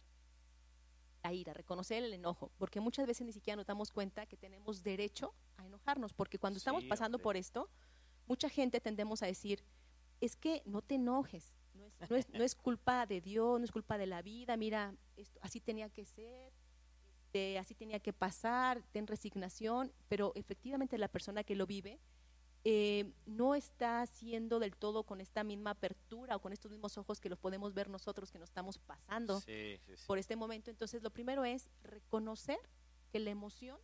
la 1.23 1.33
ira, 1.33 1.53
reconocer 1.53 2.03
el 2.03 2.13
enojo, 2.13 2.51
porque 2.57 2.79
muchas 2.79 3.05
veces 3.05 3.27
ni 3.27 3.33
siquiera 3.33 3.55
nos 3.55 3.67
damos 3.67 3.91
cuenta 3.91 4.25
que 4.25 4.37
tenemos 4.37 4.81
derecho 4.81 5.35
a 5.57 5.65
enojarnos, 5.65 6.13
porque 6.13 6.39
cuando 6.39 6.57
estamos 6.57 6.83
pasando 6.85 7.19
por 7.19 7.37
esto, 7.37 7.69
mucha 8.25 8.49
gente 8.49 8.79
tendemos 8.79 9.21
a 9.21 9.27
decir, 9.27 9.63
es 10.19 10.35
que 10.35 10.63
no 10.65 10.81
te 10.81 10.95
enojes, 10.95 11.53
no 12.09 12.15
es, 12.15 12.29
no 12.29 12.43
es, 12.43 12.55
culpa 12.55 13.05
de 13.05 13.21
Dios, 13.21 13.59
no 13.59 13.65
es 13.65 13.71
culpa 13.71 13.99
de 13.99 14.07
la 14.07 14.23
vida, 14.23 14.57
mira, 14.57 14.95
esto, 15.15 15.39
así 15.43 15.59
tenía 15.59 15.89
que 15.89 16.05
ser, 16.05 16.51
este, 17.31 17.57
así 17.57 17.73
tenía 17.75 18.01
que 18.01 18.11
pasar, 18.11 18.83
ten 18.91 19.07
resignación, 19.07 19.93
pero 20.09 20.33
efectivamente 20.35 20.97
la 20.97 21.07
persona 21.07 21.45
que 21.45 21.55
lo 21.55 21.65
vive 21.65 21.97
eh, 22.63 23.11
no 23.25 23.55
está 23.55 24.01
haciendo 24.01 24.59
del 24.59 24.75
todo 24.75 25.03
con 25.03 25.19
esta 25.19 25.43
misma 25.43 25.71
apertura 25.71 26.35
o 26.35 26.41
con 26.41 26.53
estos 26.53 26.69
mismos 26.69 26.97
ojos 26.97 27.19
que 27.19 27.29
los 27.29 27.39
podemos 27.39 27.73
ver 27.73 27.89
nosotros 27.89 28.31
que 28.31 28.37
nos 28.37 28.49
estamos 28.49 28.77
pasando 28.77 29.41
por 30.05 30.19
este 30.19 30.35
momento. 30.35 30.69
Entonces, 30.69 31.01
lo 31.01 31.09
primero 31.09 31.43
es 31.43 31.69
reconocer 31.83 32.59
que 33.11 33.19
la 33.19 33.31
emoción 33.31 33.79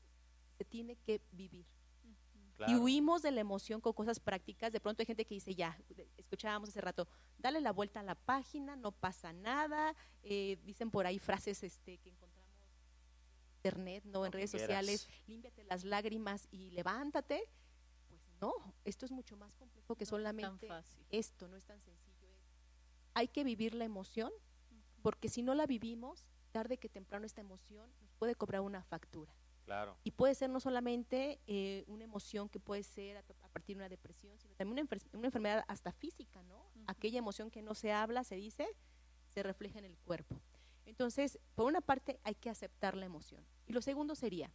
se 0.57 0.63
tiene 0.63 0.95
que 0.97 1.21
vivir. 1.31 1.65
Y 2.67 2.75
huimos 2.75 3.21
de 3.21 3.31
la 3.31 3.41
emoción 3.41 3.81
con 3.81 3.93
cosas 3.93 4.19
prácticas. 4.19 4.73
De 4.73 4.79
pronto 4.79 5.01
hay 5.01 5.05
gente 5.05 5.25
que 5.25 5.35
dice, 5.35 5.53
ya, 5.53 5.77
escuchábamos 6.17 6.69
hace 6.69 6.81
rato, 6.81 7.07
dale 7.37 7.61
la 7.61 7.71
vuelta 7.71 7.99
a 7.99 8.03
la 8.03 8.15
página, 8.15 8.75
no 8.75 8.91
pasa 8.91 9.31
nada. 9.31 9.95
Eh, 10.23 10.57
dicen 10.63 10.89
por 10.89 11.05
ahí 11.05 11.19
frases 11.19 11.61
este, 11.63 11.99
que 11.99 12.09
encontramos 12.09 12.55
en 12.59 13.55
internet, 13.57 14.03
no 14.05 14.25
en 14.25 14.31
redes 14.31 14.51
sociales, 14.51 15.07
límpiate 15.27 15.65
las 15.65 15.83
lágrimas 15.83 16.47
y 16.49 16.71
levántate. 16.71 17.43
No, 18.41 18.53
esto 18.85 19.05
es 19.05 19.11
mucho 19.11 19.35
más 19.35 19.55
complejo 19.55 19.95
que 19.95 20.05
solamente 20.05 20.67
esto, 21.09 21.47
no 21.47 21.55
es 21.55 21.65
tan 21.65 21.81
sencillo. 21.81 22.17
Hay 23.13 23.27
que 23.27 23.43
vivir 23.43 23.73
la 23.73 23.85
emoción, 23.85 24.31
porque 25.01 25.29
si 25.29 25.41
no 25.41 25.55
la 25.55 25.65
vivimos, 25.65 26.27
tarde 26.51 26.77
que 26.77 26.89
temprano 26.89 27.25
esta 27.25 27.41
emoción 27.41 27.89
nos 28.01 28.13
puede 28.13 28.35
cobrar 28.35 28.61
una 28.61 28.83
factura. 28.83 29.33
Claro. 29.65 29.97
Y 30.03 30.11
puede 30.11 30.33
ser 30.33 30.49
no 30.49 30.59
solamente 30.59 31.41
eh, 31.45 31.83
una 31.87 32.05
emoción 32.05 32.47
que 32.47 32.59
puede 32.59 32.83
ser 32.83 33.17
a, 33.17 33.23
partir 33.49 33.75
de 33.75 33.81
una 33.81 33.89
depresión, 33.89 34.37
sino 34.39 34.55
también 34.55 34.87
una, 35.13 35.27
enfermedad 35.27 35.65
hasta 35.67 35.91
física, 35.91 36.41
¿no? 36.43 36.71
Aquella 36.85 37.19
emoción 37.19 37.51
que 37.51 37.61
no 37.61 37.73
se 37.73 37.91
habla, 37.91 38.23
se 38.23 38.35
dice, 38.35 38.67
se 39.27 39.43
refleja 39.43 39.79
en 39.79 39.85
el 39.85 39.97
cuerpo. 39.97 40.39
Entonces, 40.85 41.37
por 41.53 41.65
una 41.65 41.81
parte, 41.81 42.19
hay 42.23 42.35
que 42.35 42.49
aceptar 42.49 42.95
la 42.95 43.05
emoción. 43.05 43.45
Y 43.65 43.73
lo 43.73 43.81
segundo 43.81 44.15
sería, 44.15 44.51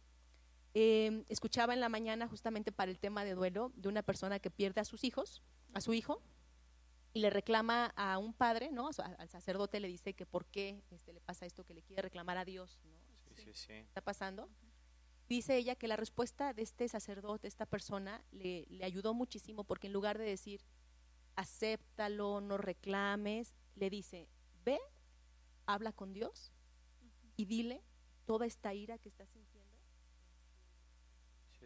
eh, 0.73 1.23
escuchaba 1.29 1.73
en 1.73 1.79
la 1.79 1.89
mañana 1.89 2.27
justamente 2.27 2.71
para 2.71 2.91
el 2.91 2.99
tema 2.99 3.23
de 3.23 3.35
duelo 3.35 3.71
de 3.75 3.89
una 3.89 4.03
persona 4.03 4.39
que 4.39 4.49
pierde 4.49 4.81
a 4.81 4.85
sus 4.85 5.03
hijos, 5.03 5.43
a 5.73 5.81
su 5.81 5.93
hijo, 5.93 6.21
y 7.13 7.19
le 7.19 7.29
reclama 7.29 7.93
a 7.95 8.17
un 8.17 8.33
padre, 8.33 8.71
¿no? 8.71 8.89
Al 9.19 9.29
sacerdote 9.29 9.79
le 9.79 9.87
dice 9.87 10.13
que 10.13 10.25
por 10.25 10.45
qué 10.47 10.83
este, 10.89 11.13
le 11.13 11.21
pasa 11.21 11.45
esto, 11.45 11.63
que 11.63 11.75
le 11.75 11.83
quiere 11.83 12.01
reclamar 12.01 12.37
a 12.37 12.45
Dios, 12.45 12.79
¿no? 12.85 12.97
Sí, 13.35 13.43
sí, 13.43 13.53
sí. 13.53 13.73
Está 13.73 14.01
pasando. 14.01 14.49
Dice 15.29 15.57
ella 15.57 15.75
que 15.75 15.87
la 15.87 15.95
respuesta 15.95 16.53
de 16.53 16.63
este 16.63 16.87
sacerdote, 16.87 17.47
esta 17.47 17.65
persona, 17.65 18.23
le, 18.31 18.65
le 18.69 18.83
ayudó 18.83 19.13
muchísimo 19.13 19.63
porque 19.63 19.87
en 19.87 19.93
lugar 19.93 20.17
de 20.17 20.25
decir, 20.25 20.61
acéptalo, 21.35 22.41
no 22.41 22.57
reclames, 22.57 23.53
le 23.75 23.89
dice, 23.89 24.27
ve, 24.65 24.79
habla 25.65 25.91
con 25.93 26.13
Dios 26.13 26.51
y 27.35 27.45
dile 27.45 27.83
toda 28.25 28.45
esta 28.45 28.73
ira 28.73 28.97
que 28.97 29.09
estás 29.09 29.29
sintiendo 29.29 29.52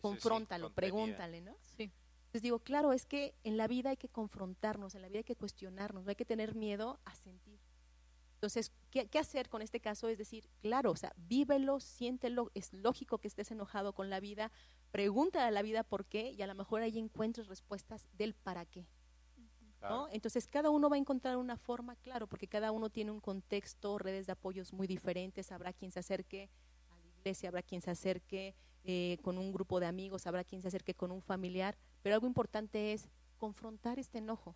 confróntalo, 0.02 0.74
pregúntale, 0.74 1.42
¿no? 1.42 1.56
Sí. 1.62 1.92
Entonces 2.28 2.42
digo, 2.42 2.60
claro, 2.60 2.92
es 2.92 3.06
que 3.06 3.36
en 3.44 3.56
la 3.58 3.68
vida 3.68 3.92
hay 3.92 3.98
que 3.98 4.10
confrontarnos, 4.10 4.96
en 4.96 5.02
la 5.02 5.08
vida 5.08 5.20
hay 5.20 5.24
que 5.24 5.36
cuestionarnos, 5.36 6.04
no 6.04 6.10
hay 6.10 6.16
que 6.16 6.26
tener 6.26 6.56
miedo 6.56 7.00
a 7.06 7.16
sentir. 7.16 7.60
Entonces, 8.38 8.72
¿qué, 8.92 9.08
hacer 9.18 9.50
con 9.50 9.64
este 9.64 9.80
caso? 9.80 10.10
Es 10.10 10.20
decir, 10.20 10.48
claro, 10.60 10.92
o 10.92 10.96
sea, 10.96 11.12
vívelo, 11.16 11.80
siéntelo, 11.80 12.52
es 12.54 12.72
lógico 12.72 13.18
que 13.18 13.28
estés 13.28 13.50
enojado 13.50 13.94
con 13.94 14.12
la 14.12 14.20
vida, 14.20 14.52
pregúntale 14.92 15.48
a 15.48 15.52
la 15.52 15.64
vida 15.64 15.84
por 15.84 16.06
qué 16.06 16.32
y 16.32 16.42
a 16.44 16.48
lo 16.48 16.54
mejor 16.54 16.84
ahí 16.84 17.00
encuentres 17.00 17.48
respuestas 17.48 18.08
del 18.14 18.36
para 18.36 18.66
qué. 18.66 18.86
¿no? 19.82 20.08
Entonces, 20.12 20.48
cada 20.48 20.70
uno 20.70 20.90
va 20.90 20.98
a 20.98 21.00
encontrar 21.00 21.38
una 21.38 21.58
forma, 21.58 21.96
claro, 21.96 22.28
porque 22.28 22.48
cada 22.48 22.72
uno 22.72 22.90
tiene 22.90 23.10
un 23.10 23.22
contexto, 23.22 23.98
redes 23.98 24.28
de 24.28 24.34
apoyos 24.34 24.74
muy 24.74 24.86
diferentes, 24.86 25.52
habrá 25.52 25.74
quien 25.74 25.92
se 25.92 26.00
acerque 26.00 26.50
a 26.92 26.96
la 26.96 27.08
iglesia, 27.08 27.50
habrá 27.50 27.64
quien 27.64 27.82
se 27.82 27.92
acerque 27.92 28.54
eh, 28.84 29.18
con 29.22 29.38
un 29.38 29.52
grupo 29.52 29.80
de 29.80 29.86
amigos, 29.86 30.28
habrá 30.28 30.44
quien 30.44 30.62
se 30.62 30.70
acerque 30.70 30.94
con 30.94 31.12
un 31.12 31.22
familiar, 31.22 31.78
pero 32.02 32.16
algo 32.16 32.28
importante 32.28 32.94
es 32.94 33.10
confrontar 33.38 34.00
este 34.00 34.20
enojo, 34.20 34.56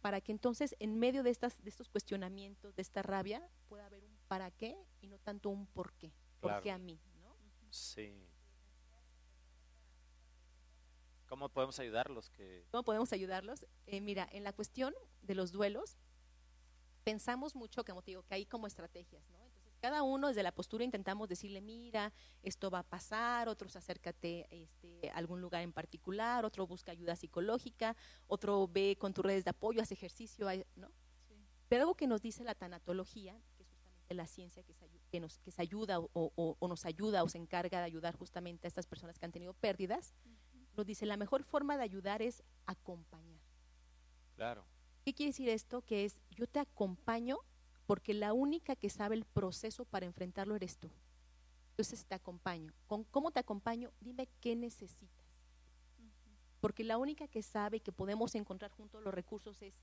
para 0.00 0.20
que 0.20 0.32
entonces 0.32 0.76
en 0.78 0.98
medio 0.98 1.22
de, 1.22 1.30
estas, 1.30 1.62
de 1.62 1.70
estos 1.70 1.88
cuestionamientos, 1.88 2.76
de 2.76 2.82
esta 2.82 3.02
rabia, 3.02 3.48
pueda 3.68 3.86
haber 3.86 4.04
un 4.04 4.16
para 4.28 4.50
qué 4.50 4.76
y 5.00 5.08
no 5.08 5.18
tanto 5.18 5.50
un 5.50 5.66
por 5.66 5.92
qué, 5.94 6.12
por 6.40 6.60
qué 6.60 6.70
a 6.70 6.78
mí. 6.78 7.00
¿no? 7.20 7.36
Sí. 7.70 8.12
¿Cómo 11.28 11.48
podemos 11.48 11.78
ayudarlos? 11.80 12.30
Que... 12.30 12.66
¿Cómo 12.70 12.84
podemos 12.84 13.12
ayudarlos? 13.12 13.66
Eh, 13.86 14.00
mira, 14.00 14.28
en 14.30 14.44
la 14.44 14.52
cuestión 14.52 14.94
de 15.22 15.34
los 15.34 15.50
duelos, 15.50 15.96
pensamos 17.02 17.54
mucho, 17.54 17.84
como 17.84 18.02
te 18.02 18.12
digo, 18.12 18.22
que 18.22 18.34
hay 18.34 18.46
como 18.46 18.66
estrategias, 18.66 19.28
¿no? 19.30 19.45
Cada 19.86 20.02
uno 20.02 20.26
desde 20.26 20.42
la 20.42 20.50
postura 20.50 20.82
intentamos 20.82 21.28
decirle, 21.28 21.60
mira, 21.60 22.12
esto 22.42 22.72
va 22.72 22.80
a 22.80 22.82
pasar, 22.82 23.48
otros 23.48 23.76
acércate 23.76 24.48
este, 24.50 25.10
a 25.10 25.16
algún 25.16 25.40
lugar 25.40 25.62
en 25.62 25.72
particular, 25.72 26.44
otro 26.44 26.66
busca 26.66 26.90
ayuda 26.90 27.14
psicológica, 27.14 27.94
otro 28.26 28.66
ve 28.66 28.96
con 28.98 29.14
tus 29.14 29.24
redes 29.24 29.44
de 29.44 29.50
apoyo, 29.50 29.80
hace 29.80 29.94
ejercicio, 29.94 30.48
¿no? 30.74 30.90
Pero 31.68 31.82
algo 31.82 31.94
que 31.94 32.08
nos 32.08 32.20
dice 32.20 32.42
la 32.42 32.56
tanatología, 32.56 33.40
que 33.56 33.62
es 33.62 33.68
justamente 33.68 34.14
la 34.16 34.26
ciencia 34.26 34.64
que 34.64 34.74
se, 34.74 34.88
que 35.08 35.20
nos, 35.20 35.38
que 35.38 35.52
se 35.52 35.62
ayuda 35.62 36.00
o, 36.00 36.68
nos 36.68 36.84
ayuda 36.84 37.22
o 37.22 37.28
se 37.28 37.38
encarga 37.38 37.78
de 37.78 37.84
ayudar 37.84 38.16
justamente 38.16 38.66
a 38.66 38.68
estas 38.68 38.88
personas 38.88 39.20
que 39.20 39.26
han 39.26 39.30
tenido 39.30 39.54
pérdidas, 39.54 40.14
nos 40.76 40.84
dice 40.84 41.06
la 41.06 41.16
mejor 41.16 41.44
forma 41.44 41.76
de 41.76 41.84
ayudar 41.84 42.22
es 42.22 42.42
acompañar. 42.66 43.40
Claro. 44.34 44.66
¿Qué 45.04 45.14
quiere 45.14 45.30
decir 45.30 45.48
esto? 45.48 45.82
Que 45.82 46.06
es 46.06 46.18
yo 46.32 46.48
te 46.48 46.58
acompaño 46.58 47.38
porque 47.86 48.14
la 48.14 48.32
única 48.32 48.76
que 48.76 48.90
sabe 48.90 49.14
el 49.14 49.24
proceso 49.24 49.84
para 49.84 50.06
enfrentarlo 50.06 50.56
eres 50.56 50.78
tú. 50.78 50.90
Entonces 51.70 52.04
te 52.04 52.14
acompaño. 52.14 52.72
¿Con 52.86 53.04
¿Cómo 53.04 53.30
te 53.30 53.40
acompaño? 53.40 53.92
Dime 54.00 54.28
qué 54.40 54.56
necesitas. 54.56 55.26
Porque 56.60 56.84
la 56.84 56.98
única 56.98 57.28
que 57.28 57.42
sabe 57.42 57.80
que 57.80 57.92
podemos 57.92 58.34
encontrar 58.34 58.70
juntos 58.70 59.02
los 59.02 59.14
recursos 59.14 59.60
es 59.62 59.74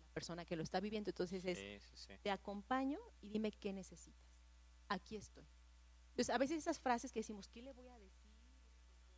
la 0.00 0.14
persona 0.14 0.44
que 0.44 0.56
lo 0.56 0.62
está 0.62 0.80
viviendo. 0.80 1.10
Entonces 1.10 1.44
es, 1.44 2.08
te 2.22 2.30
acompaño 2.30 2.98
y 3.20 3.28
dime 3.28 3.52
qué 3.52 3.72
necesitas. 3.72 4.26
Aquí 4.88 5.16
estoy. 5.16 5.44
Entonces 6.10 6.30
a 6.34 6.38
veces 6.38 6.58
esas 6.58 6.80
frases 6.80 7.12
que 7.12 7.20
decimos, 7.20 7.48
¿qué 7.48 7.62
le 7.62 7.72
voy 7.72 7.88
a 7.88 7.98
decir? 7.98 8.32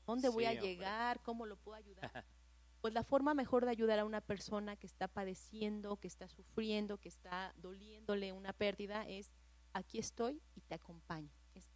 ¿Dónde 0.07 0.29
voy 0.29 0.45
a 0.45 0.53
llegar? 0.53 1.21
¿Cómo 1.23 1.47
lo 1.47 1.57
puedo 1.57 1.77
ayudar? 1.77 2.25
pues 2.85 2.93
la 2.93 3.03
forma 3.03 3.33
mejor 3.33 3.65
de 3.65 3.71
ayudar 3.71 3.99
a 3.99 4.05
una 4.05 4.21
persona 4.21 4.77
que 4.77 4.87
está 4.87 5.09
padeciendo, 5.09 5.97
que 5.97 6.07
está 6.07 6.29
sufriendo, 6.29 6.99
que 6.99 7.09
está 7.09 7.55
doliéndole 7.57 8.31
una 8.35 8.53
pérdida 8.53 9.09
es 9.09 9.33
aquí 9.73 9.99
estoy 9.99 10.43
y 10.55 10.61
te 10.61 10.75
acompaño. 10.75 11.31
Es 11.55 11.67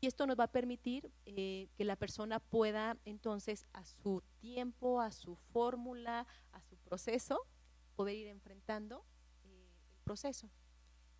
Y 0.00 0.06
esto 0.06 0.28
nos 0.28 0.38
va 0.38 0.44
a 0.44 0.52
permitir 0.52 1.10
eh, 1.26 1.66
que 1.74 1.84
la 1.84 1.96
persona 1.96 2.38
pueda 2.38 2.96
entonces 3.04 3.66
a 3.72 3.84
su 3.84 4.22
tiempo, 4.38 5.00
a 5.00 5.10
su 5.10 5.34
fórmula, 5.34 6.24
a 6.52 6.62
su 6.62 6.76
proceso, 6.76 7.44
poder 7.96 8.14
ir 8.14 8.28
enfrentando 8.28 9.04
eh, 9.42 9.72
el 9.90 9.98
proceso. 10.04 10.48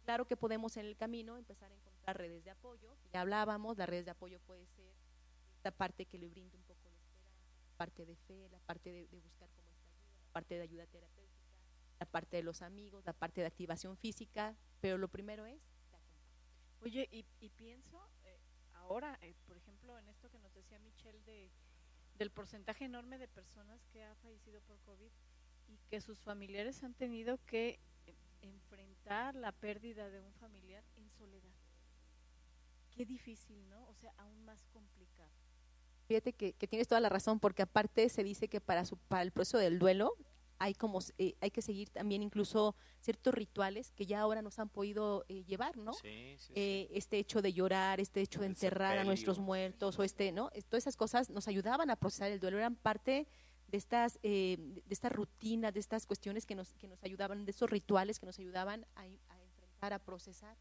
Claro 0.05 0.29
que 0.29 0.37
podemos 0.37 0.77
en 0.77 0.87
el 0.87 0.97
camino 0.97 1.39
empezar 1.39 1.73
a 1.73 1.75
encontrar 1.75 2.19
redes 2.19 2.45
de 2.45 2.53
apoyo. 2.53 2.95
Ya 3.13 3.23
hablábamos, 3.23 3.79
las 3.79 3.89
redes 3.89 4.05
de 4.05 4.13
apoyo 4.13 4.39
puede 4.39 4.65
ser 4.69 4.95
esta 5.57 5.73
parte 5.73 6.07
que 6.07 6.19
le 6.19 6.29
brinde 6.29 6.57
un 6.57 6.63
poco 6.63 6.72
parte 7.83 8.07
de 8.07 8.15
fe, 8.15 8.49
la 8.49 8.61
parte 8.61 8.93
de, 8.93 9.19
buscar 9.19 9.49
cómo 9.57 9.73
está 9.73 9.89
ayuda, 9.91 10.23
la 10.23 10.33
parte 10.33 10.55
de 10.55 10.63
ayuda 10.63 10.87
terapéutica, 10.87 11.57
la 11.99 12.07
parte 12.07 12.37
de 12.37 12.45
los 12.45 12.63
amigos, 12.63 13.05
la 13.05 13.13
parte 13.13 13.41
de 13.41 13.49
activación 13.49 13.97
física, 13.97 14.57
pero 14.81 14.99
lo 14.99 15.09
primero 15.09 15.47
es 15.47 15.61
Oye, 16.81 17.09
y, 17.11 17.49
pienso 17.51 18.09
eh, 18.25 18.39
ahora, 18.75 19.19
eh, 19.21 19.35
por 19.49 19.57
ejemplo, 19.57 19.99
en 19.99 20.09
esto 20.09 20.31
que 20.31 20.39
nos 20.39 20.55
decía 20.55 20.79
Michelle 20.79 21.21
de, 21.25 21.51
del 22.19 22.31
porcentaje 22.31 22.85
enorme 22.85 23.19
de 23.19 23.27
personas 23.27 23.85
que 23.93 24.05
ha 24.05 24.15
fallecido 24.17 24.61
por 24.63 24.79
COVID 24.83 25.11
y 25.69 25.79
que 25.89 26.01
sus 26.01 26.21
familiares 26.21 26.85
han 26.85 26.95
tenido 26.95 27.39
que 27.47 27.81
eh, 28.07 28.15
enfrentar 28.43 29.35
la 29.35 29.51
pérdida 29.51 30.09
de 30.09 30.21
un 30.21 30.33
familiar 30.35 30.85
en 30.97 31.11
soledad. 31.11 31.55
Qué 32.93 33.05
difícil, 33.05 33.69
¿no? 33.69 33.89
O 33.89 33.95
sea, 33.95 34.13
aún 34.19 34.45
más 34.45 34.65
complicado. 34.73 35.33
Fíjate 36.13 36.35
que, 36.35 36.53
que, 36.53 36.69
tienes 36.69 36.89
toda 36.89 37.01
la 37.01 37.09
razón, 37.09 37.41
porque 37.41 37.63
aparte 37.63 38.07
se 38.11 38.23
dice 38.23 38.47
que 38.47 38.61
para, 38.61 38.85
su, 38.85 38.99
para 38.99 39.23
el 39.23 39.31
proceso 39.31 39.57
del 39.57 39.79
duelo 39.79 40.15
hay 40.59 40.75
como 40.75 40.99
eh, 41.17 41.37
hay 41.41 41.51
que 41.51 41.63
seguir 41.63 41.89
también 41.89 42.23
incluso 42.23 42.77
ciertos 43.01 43.33
rituales 43.33 43.93
que 43.93 44.05
ya 44.05 44.21
ahora 44.21 44.43
nos 44.43 44.59
han 44.59 44.69
podido 44.69 45.25
eh, 45.31 45.43
llevar, 45.45 45.79
¿no? 45.79 45.95
Sí, 45.95 46.37
sí, 46.37 46.53
eh, 46.55 46.89
este 46.93 47.17
hecho 47.17 47.41
de 47.41 47.55
llorar, 47.55 47.99
este 47.99 48.21
hecho 48.21 48.41
de 48.41 48.47
enterrar 48.49 48.99
a 48.99 49.05
nuestros 49.05 49.39
muertos 49.39 49.99
o 49.99 50.03
este, 50.03 50.33
¿no? 50.33 50.51
Todas 50.69 50.83
esas 50.83 50.99
cosas 50.99 51.31
nos 51.31 51.49
ayudaban 51.49 51.89
a 51.89 51.97
procesar 51.97 52.31
el 52.31 52.41
duelo, 52.41 52.59
eran 52.59 52.77
parte 52.77 53.27
de 53.69 53.79
estas 53.79 54.21
de 54.21 54.83
esta 54.91 55.09
rutina, 55.09 55.73
de 55.73 55.81
estas 55.81 56.07
cuestiones 56.07 56.45
que 56.45 56.55
nos 56.55 56.75
que 56.75 56.89
nos 56.89 57.03
ayudaban, 57.05 57.47
de 57.47 57.53
esos 57.53 57.71
rituales 57.71 58.19
que 58.19 58.27
nos 58.27 58.39
ayudaban 58.39 58.85
a, 58.97 59.07
enfrentar, 59.07 59.95
a 59.95 59.99
procesar. 59.99 60.59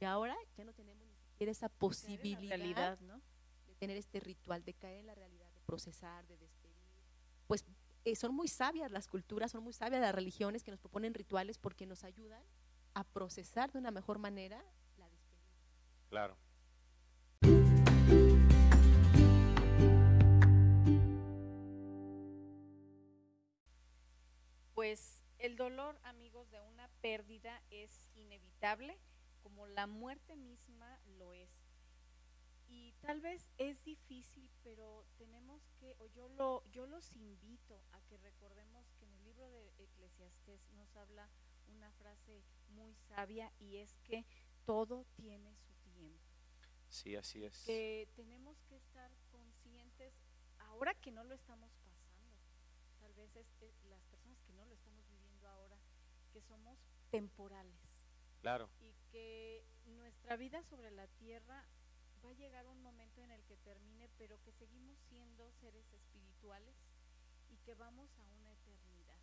Y 0.00 0.06
ahora 0.06 0.36
ya 0.56 0.64
no 0.64 0.72
tenemos 0.72 1.06
ni 1.06 1.14
siquiera 1.14 1.52
esa 1.52 1.68
posibilidad 1.68 2.98
¿no? 2.98 3.22
Tener 3.78 3.96
este 3.96 4.20
ritual, 4.20 4.64
de 4.64 4.74
caer 4.74 4.98
en 4.98 5.06
la 5.06 5.14
realidad, 5.14 5.50
de 5.52 5.60
procesar, 5.62 6.26
de 6.26 6.36
despedir. 6.36 6.76
Pues 7.46 7.64
eh, 8.04 8.16
son 8.16 8.34
muy 8.34 8.48
sabias 8.48 8.90
las 8.90 9.06
culturas, 9.06 9.52
son 9.52 9.64
muy 9.64 9.72
sabias 9.72 10.00
las 10.00 10.14
religiones 10.14 10.62
que 10.62 10.70
nos 10.70 10.80
proponen 10.80 11.14
rituales 11.14 11.58
porque 11.58 11.86
nos 11.86 12.04
ayudan 12.04 12.42
a 12.94 13.04
procesar 13.04 13.70
de 13.72 13.78
una 13.78 13.90
mejor 13.90 14.18
manera 14.18 14.64
la 14.96 15.08
despedida. 15.08 15.48
Claro. 16.08 16.36
Pues 24.74 25.22
el 25.38 25.56
dolor, 25.56 25.98
amigos, 26.02 26.50
de 26.50 26.60
una 26.60 26.88
pérdida 27.00 27.62
es 27.70 28.10
inevitable, 28.14 28.98
como 29.42 29.66
la 29.66 29.86
muerte 29.86 30.36
misma 30.36 30.98
lo 31.18 31.32
es. 31.32 31.67
Y 32.68 32.92
tal 33.00 33.20
vez 33.20 33.48
es 33.56 33.82
difícil, 33.84 34.50
pero 34.62 35.06
tenemos 35.16 35.62
que, 35.80 35.96
o 35.98 36.06
yo, 36.06 36.28
lo, 36.28 36.62
yo 36.70 36.86
los 36.86 37.16
invito 37.16 37.82
a 37.92 38.00
que 38.02 38.18
recordemos 38.18 38.86
que 38.98 39.06
en 39.06 39.14
el 39.14 39.24
libro 39.24 39.48
de 39.48 39.72
Eclesiastés 39.78 40.60
nos 40.74 40.94
habla 40.96 41.28
una 41.68 41.90
frase 41.92 42.42
muy 42.68 42.94
sabia 42.94 43.52
y 43.58 43.76
es 43.76 43.96
que 44.04 44.26
todo 44.64 45.06
tiene 45.16 45.54
su 45.56 45.72
tiempo. 45.92 46.28
Sí, 46.88 47.16
así 47.16 47.44
es. 47.44 47.64
Que 47.64 48.08
tenemos 48.16 48.60
que 48.68 48.76
estar 48.76 49.10
conscientes, 49.30 50.14
ahora 50.58 50.94
que 50.94 51.10
no 51.10 51.24
lo 51.24 51.34
estamos 51.34 51.70
pasando, 51.84 52.36
tal 53.00 53.14
vez 53.14 53.34
es, 53.36 53.46
las 53.88 54.02
personas 54.04 54.38
que 54.42 54.52
no 54.52 54.64
lo 54.64 54.74
estamos 54.74 55.06
viviendo 55.08 55.48
ahora, 55.48 55.78
que 56.32 56.40
somos 56.42 56.78
temporales. 57.10 57.80
Claro. 58.40 58.70
Y 58.80 58.94
que 59.10 59.64
nuestra 59.86 60.36
vida 60.36 60.62
sobre 60.62 60.90
la 60.90 61.06
tierra 61.08 61.66
va 62.28 62.32
a 62.32 62.36
llegar 62.36 62.66
un 62.66 62.82
momento 62.82 63.22
en 63.22 63.30
el 63.30 63.42
que 63.44 63.56
termine, 63.56 64.10
pero 64.18 64.38
que 64.42 64.52
seguimos 64.52 64.98
siendo 65.08 65.50
seres 65.52 65.90
espirituales 65.94 66.76
y 67.48 67.56
que 67.58 67.74
vamos 67.74 68.10
a 68.18 68.28
una 68.28 68.52
eternidad. 68.52 69.18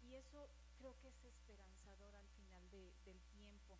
Y 0.00 0.14
eso 0.14 0.48
creo 0.78 0.98
que 1.00 1.08
es 1.08 1.24
esperanzador 1.24 2.14
al 2.14 2.26
final 2.28 2.70
del 2.70 3.20
tiempo. 3.32 3.78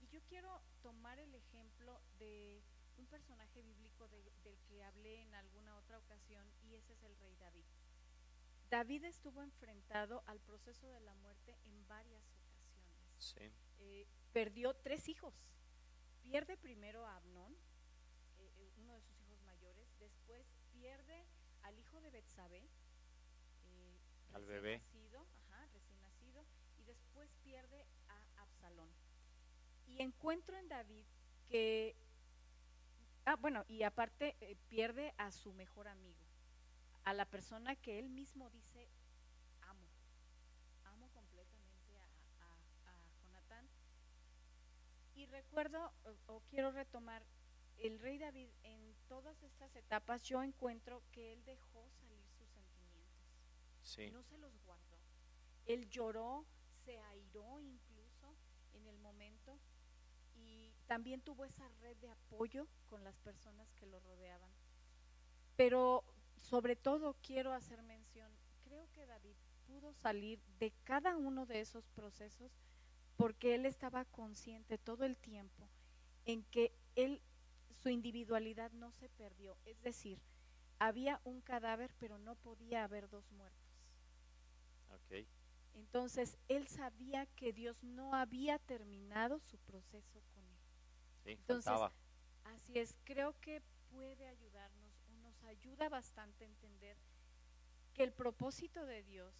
Y 0.00 0.08
yo 0.08 0.20
quiero 0.28 0.60
tomar 0.82 1.18
el 1.18 1.34
ejemplo 1.34 2.02
de 2.18 2.62
un 2.98 3.06
personaje 3.06 3.62
bíblico 3.62 4.08
del 4.08 4.30
que 4.68 4.84
hablé 4.84 5.22
en 5.22 5.34
alguna 5.34 5.76
otra 5.76 5.98
ocasión 5.98 6.46
y 6.64 6.74
ese 6.74 6.92
es 6.92 7.02
el 7.02 7.16
rey 7.16 7.34
David. 7.36 7.64
David 8.68 9.04
estuvo 9.04 9.42
enfrentado 9.42 10.22
al 10.26 10.40
proceso 10.40 10.86
de 10.88 11.00
la 11.00 11.14
muerte 11.14 11.56
en 11.64 11.88
varias 11.88 12.22
ocasiones. 12.24 13.54
Eh, 13.78 14.06
perdió 14.34 14.74
tres 14.74 15.08
hijos. 15.08 15.34
Pierde 16.22 16.56
primero 16.56 17.06
a 17.06 17.16
Abnón, 17.16 17.56
uno 18.78 18.94
de 18.94 19.02
sus 19.02 19.20
hijos 19.20 19.40
mayores. 19.42 19.88
Después 19.98 20.46
pierde 20.86 21.26
al 21.62 21.76
hijo 21.80 22.00
de 22.00 22.10
Betsabé, 22.10 22.62
eh, 23.64 23.98
al 24.32 24.44
bebé. 24.44 24.78
Nacido, 24.78 25.26
ajá, 25.50 25.66
recién 25.72 26.00
nacido, 26.00 26.46
y 26.78 26.84
después 26.84 27.28
pierde 27.42 27.84
a 28.08 28.42
Absalón. 28.42 28.88
Y 29.88 30.00
encuentro 30.00 30.56
en 30.56 30.68
David 30.68 31.04
que, 31.48 31.96
ah, 33.24 33.34
bueno, 33.34 33.64
y 33.66 33.82
aparte 33.82 34.36
eh, 34.40 34.54
pierde 34.68 35.12
a 35.18 35.32
su 35.32 35.52
mejor 35.54 35.88
amigo, 35.88 36.24
a 37.02 37.14
la 37.14 37.24
persona 37.24 37.74
que 37.74 37.98
él 37.98 38.08
mismo 38.08 38.48
dice, 38.50 38.88
amo, 39.62 39.88
amo 40.84 41.10
completamente 41.10 41.98
a, 42.38 42.94
Jonatán. 43.24 43.68
Y 45.16 45.26
recuerdo, 45.26 45.92
o 46.26 46.42
quiero 46.48 46.70
retomar 46.70 47.24
el 47.78 47.98
rey 48.00 48.18
David 48.18 48.48
en 48.62 48.94
todas 49.08 49.42
estas 49.42 49.74
etapas 49.76 50.22
yo 50.22 50.42
encuentro 50.42 51.02
que 51.12 51.32
él 51.32 51.44
dejó 51.44 51.88
salir 51.90 52.24
sus 52.38 52.48
sentimientos. 52.48 54.12
No 54.12 54.22
se 54.22 54.38
los 54.38 54.58
guardó. 54.64 54.98
Él 55.66 55.88
lloró, 55.88 56.44
se 56.84 56.98
airó 56.98 57.60
incluso 57.60 58.36
en 58.74 58.86
el 58.86 58.98
momento 58.98 59.58
y 60.34 60.72
también 60.86 61.20
tuvo 61.20 61.44
esa 61.44 61.68
red 61.80 61.96
de 61.98 62.10
apoyo 62.10 62.66
con 62.88 63.04
las 63.04 63.18
personas 63.18 63.72
que 63.74 63.86
lo 63.86 64.00
rodeaban. 64.00 64.50
Pero 65.56 66.04
sobre 66.36 66.76
todo 66.76 67.16
quiero 67.22 67.52
hacer 67.52 67.82
mención, 67.82 68.30
creo 68.62 68.90
que 68.92 69.06
David 69.06 69.36
pudo 69.66 69.92
salir 69.94 70.40
de 70.58 70.72
cada 70.84 71.16
uno 71.16 71.46
de 71.46 71.60
esos 71.60 71.88
procesos 71.88 72.52
porque 73.16 73.54
él 73.54 73.66
estaba 73.66 74.04
consciente 74.04 74.78
todo 74.78 75.04
el 75.04 75.16
tiempo 75.16 75.68
en 76.24 76.44
que 76.44 76.72
él 76.94 77.20
su 77.86 77.90
individualidad 77.90 78.72
no 78.72 78.90
se 78.90 79.08
perdió. 79.10 79.56
Es 79.64 79.80
decir, 79.80 80.20
había 80.80 81.20
un 81.22 81.40
cadáver, 81.40 81.94
pero 82.00 82.18
no 82.18 82.34
podía 82.34 82.82
haber 82.82 83.08
dos 83.08 83.30
muertos. 83.30 83.62
Entonces, 85.72 86.36
él 86.48 86.66
sabía 86.66 87.26
que 87.36 87.52
Dios 87.52 87.84
no 87.84 88.16
había 88.16 88.58
terminado 88.58 89.38
su 89.38 89.56
proceso 89.58 90.20
con 90.34 90.42
él. 90.48 90.58
Entonces, 91.26 91.72
así 92.42 92.76
es, 92.76 92.96
creo 93.04 93.38
que 93.40 93.62
puede 93.92 94.26
ayudarnos 94.26 94.92
o 95.08 95.14
nos 95.18 95.40
ayuda 95.44 95.88
bastante 95.88 96.42
a 96.42 96.48
entender 96.48 96.96
que 97.94 98.02
el 98.02 98.12
propósito 98.12 98.84
de 98.84 99.04
Dios 99.04 99.32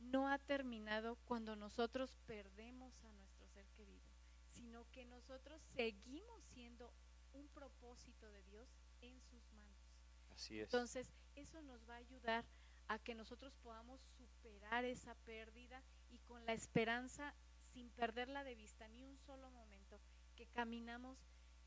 no 0.00 0.30
ha 0.30 0.38
terminado 0.38 1.16
cuando 1.26 1.54
nosotros 1.54 2.16
perdemos 2.24 3.04
a 3.04 3.12
nuestro 3.12 3.46
ser 3.48 3.66
querido, 3.76 4.08
sino 4.48 4.90
que 4.90 5.04
nosotros 5.04 5.60
seguimos 5.74 6.42
siendo 6.54 6.90
un 7.34 7.48
propósito 7.48 8.30
de 8.30 8.42
Dios 8.44 8.68
en 9.00 9.20
sus 9.20 9.52
manos. 9.52 9.78
Así 10.30 10.58
es. 10.58 10.72
Entonces, 10.72 11.12
eso 11.34 11.60
nos 11.62 11.88
va 11.88 11.94
a 11.94 11.98
ayudar 11.98 12.44
a 12.88 12.98
que 12.98 13.14
nosotros 13.14 13.54
podamos 13.62 14.00
superar 14.16 14.84
esa 14.84 15.14
pérdida 15.26 15.82
y 16.10 16.18
con 16.20 16.44
la 16.46 16.52
esperanza, 16.52 17.34
sin 17.72 17.90
perderla 17.90 18.44
de 18.44 18.54
vista 18.54 18.88
ni 18.88 19.04
un 19.04 19.18
solo 19.18 19.50
momento, 19.50 20.00
que 20.36 20.46
caminamos 20.46 21.18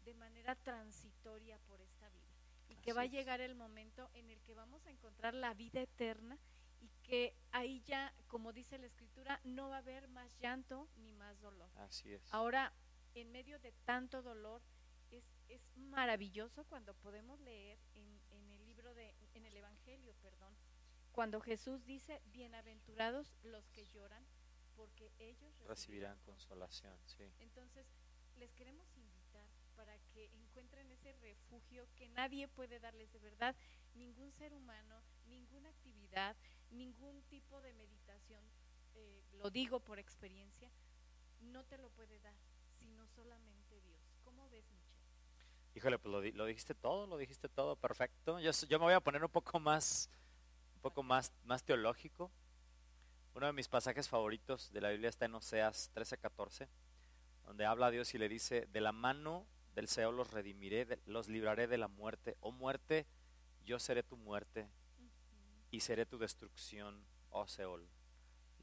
de 0.05 0.13
manera 0.13 0.55
transitoria 0.55 1.59
por 1.67 1.81
esta 1.81 2.09
vida 2.09 2.33
y 2.69 2.75
que 2.77 2.93
va 2.93 3.01
a 3.01 3.05
llegar 3.05 3.41
el 3.41 3.55
momento 3.55 4.09
en 4.13 4.29
el 4.29 4.41
que 4.41 4.53
vamos 4.53 4.85
a 4.85 4.91
encontrar 4.91 5.33
la 5.33 5.53
vida 5.53 5.81
eterna 5.81 6.37
y 6.79 6.89
que 7.03 7.35
ahí 7.51 7.81
ya, 7.81 8.13
como 8.27 8.53
dice 8.53 8.77
la 8.77 8.87
escritura, 8.87 9.39
no 9.43 9.69
va 9.69 9.75
a 9.75 9.79
haber 9.79 10.07
más 10.07 10.29
llanto 10.39 10.87
ni 10.97 11.11
más 11.11 11.39
dolor. 11.41 11.69
Así 11.77 12.13
es. 12.13 12.21
Ahora, 12.31 12.73
en 13.15 13.31
medio 13.31 13.59
de 13.59 13.71
tanto 13.85 14.21
dolor, 14.21 14.61
es, 15.49 15.61
maravilloso 15.75 16.63
cuando 16.65 16.93
podemos 16.95 17.39
leer 17.39 17.79
en, 17.95 18.51
el 18.51 18.65
libro 18.65 18.93
de, 18.93 19.15
en 19.33 19.45
el 19.45 19.55
Evangelio, 19.55 20.13
perdón, 20.21 20.55
cuando 21.11 21.41
Jesús 21.41 21.83
dice, 21.85 22.21
bienaventurados 22.25 23.33
los 23.43 23.67
que 23.69 23.87
lloran, 23.87 24.23
porque 24.75 25.11
ellos 25.17 25.51
recibirán, 25.65 26.19
consolación. 26.19 26.95
Entonces, 27.39 27.87
les 28.35 28.53
queremos 28.53 28.85
invitar 28.95 29.47
para 29.75 29.97
que 30.13 30.25
encuentren 30.33 30.91
ese 30.91 31.13
refugio 31.13 31.87
que 31.95 32.07
nadie 32.09 32.47
puede 32.47 32.79
darles 32.79 33.11
de 33.11 33.19
verdad, 33.19 33.55
ningún 33.95 34.31
ser 34.31 34.53
humano, 34.53 35.01
ninguna 35.27 35.69
actividad, 35.69 36.35
ningún 36.69 37.23
tipo 37.23 37.61
de 37.61 37.73
meditación, 37.73 38.43
eh, 38.95 39.23
lo 39.33 39.49
digo 39.49 39.79
por 39.79 39.99
experiencia, 39.99 40.71
no 41.41 41.63
te 41.65 41.77
lo 41.77 41.89
puede 41.89 42.19
dar, 42.19 42.35
sino 42.79 43.07
solamente 43.07 43.81
Dios. 43.81 44.01
¿Cómo 44.23 44.49
ves, 44.49 44.69
Michelle? 44.71 44.86
Híjole, 45.77 45.99
pues 45.99 46.33
lo, 46.33 46.45
dijiste 46.47 46.73
todo, 46.73 47.05
lo 47.05 47.17
dijiste 47.17 47.47
todo 47.49 47.75
perfecto. 47.75 48.39
Yo, 48.39 48.49
yo, 48.67 48.79
me 48.79 48.85
voy 48.85 48.95
a 48.95 48.99
poner 48.99 49.23
un 49.23 49.29
poco 49.29 49.59
más, 49.59 50.09
un 50.73 50.81
poco 50.81 51.03
más, 51.03 51.31
más 51.43 51.63
teológico. 51.63 52.31
Uno 53.35 53.45
de 53.45 53.53
mis 53.53 53.67
pasajes 53.67 54.09
favoritos 54.09 54.73
de 54.73 54.81
la 54.81 54.89
Biblia 54.89 55.09
está 55.09 55.25
en 55.25 55.35
Oseas 55.35 55.91
13:14, 55.93 56.67
donde 57.45 57.67
habla 57.67 57.85
a 57.85 57.91
Dios 57.91 58.11
y 58.15 58.17
le 58.17 58.27
dice, 58.27 58.65
de 58.65 58.81
la 58.81 58.91
mano 58.91 59.45
del 59.75 59.87
Seol 59.87 60.17
los 60.17 60.31
redimiré, 60.31 60.99
los 61.05 61.27
libraré 61.27 61.67
de 61.67 61.77
la 61.77 61.87
muerte. 61.87 62.37
Oh 62.39 62.51
muerte, 62.51 63.05
yo 63.63 63.77
seré 63.77 64.01
tu 64.01 64.17
muerte 64.17 64.67
y 65.69 65.81
seré 65.81 66.07
tu 66.07 66.17
destrucción, 66.17 67.05
oh 67.29 67.47
Seol. 67.47 67.87